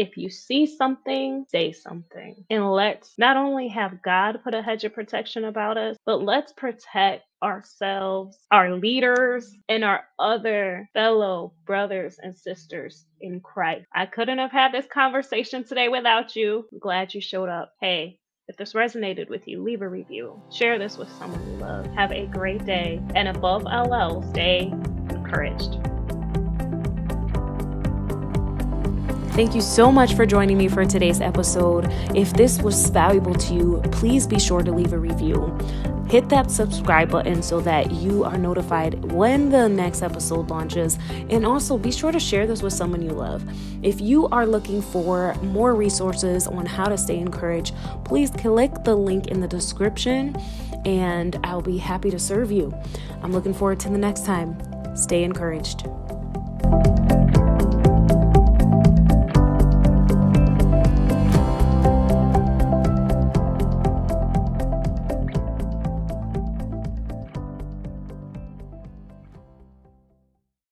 If 0.00 0.16
you 0.16 0.30
see 0.30 0.66
something, 0.66 1.44
say 1.50 1.72
something. 1.72 2.42
And 2.48 2.72
let's 2.72 3.12
not 3.18 3.36
only 3.36 3.68
have 3.68 4.02
God 4.02 4.40
put 4.42 4.54
a 4.54 4.62
hedge 4.62 4.82
of 4.84 4.94
protection 4.94 5.44
about 5.44 5.76
us, 5.76 5.98
but 6.06 6.22
let's 6.22 6.54
protect 6.54 7.24
ourselves, 7.42 8.38
our 8.50 8.74
leaders, 8.74 9.54
and 9.68 9.84
our 9.84 10.04
other 10.18 10.88
fellow 10.94 11.52
brothers 11.66 12.18
and 12.22 12.34
sisters 12.34 13.04
in 13.20 13.40
Christ. 13.40 13.84
I 13.94 14.06
couldn't 14.06 14.38
have 14.38 14.52
had 14.52 14.72
this 14.72 14.86
conversation 14.90 15.64
today 15.64 15.88
without 15.88 16.34
you. 16.34 16.66
I'm 16.72 16.78
glad 16.78 17.12
you 17.12 17.20
showed 17.20 17.50
up. 17.50 17.74
Hey, 17.78 18.18
if 18.48 18.56
this 18.56 18.72
resonated 18.72 19.28
with 19.28 19.46
you, 19.46 19.62
leave 19.62 19.82
a 19.82 19.88
review. 19.88 20.40
Share 20.50 20.78
this 20.78 20.96
with 20.96 21.10
someone 21.18 21.46
you 21.46 21.58
love. 21.58 21.84
Have 21.88 22.12
a 22.12 22.24
great 22.24 22.64
day. 22.64 23.02
And 23.14 23.28
above 23.28 23.66
all 23.66 23.92
else, 23.92 24.26
stay 24.30 24.72
encouraged. 25.10 25.89
Thank 29.32 29.54
you 29.54 29.60
so 29.60 29.90
much 29.90 30.14
for 30.14 30.26
joining 30.26 30.58
me 30.58 30.68
for 30.68 30.84
today's 30.84 31.20
episode. 31.20 31.86
If 32.14 32.32
this 32.34 32.60
was 32.60 32.90
valuable 32.90 33.34
to 33.34 33.54
you, 33.54 33.82
please 33.92 34.26
be 34.26 34.38
sure 34.38 34.62
to 34.62 34.72
leave 34.72 34.92
a 34.92 34.98
review 34.98 35.56
hit 36.10 36.28
that 36.28 36.50
subscribe 36.50 37.08
button 37.08 37.40
so 37.40 37.60
that 37.60 37.92
you 37.92 38.24
are 38.24 38.36
notified 38.36 39.12
when 39.12 39.48
the 39.48 39.68
next 39.68 40.02
episode 40.02 40.50
launches. 40.50 40.98
And 41.08 41.46
also 41.46 41.78
be 41.78 41.92
sure 41.92 42.10
to 42.10 42.18
share 42.18 42.48
this 42.48 42.62
with 42.62 42.72
someone 42.72 43.00
you 43.00 43.12
love. 43.12 43.44
If 43.84 44.00
you 44.00 44.26
are 44.28 44.44
looking 44.44 44.82
for 44.82 45.34
more 45.36 45.76
resources 45.76 46.48
on 46.48 46.66
how 46.66 46.86
to 46.86 46.98
stay 46.98 47.18
encouraged, 47.18 47.76
please 48.04 48.30
click 48.30 48.72
the 48.84 48.96
link 48.96 49.28
in 49.28 49.40
the 49.40 49.48
description 49.48 50.36
and 50.84 51.38
I'll 51.44 51.62
be 51.62 51.78
happy 51.78 52.10
to 52.10 52.18
serve 52.18 52.50
you. 52.50 52.74
I'm 53.22 53.32
looking 53.32 53.54
forward 53.54 53.78
to 53.80 53.88
the 53.88 53.98
next 53.98 54.24
time. 54.24 54.58
Stay 54.96 55.22
encouraged. 55.22 55.86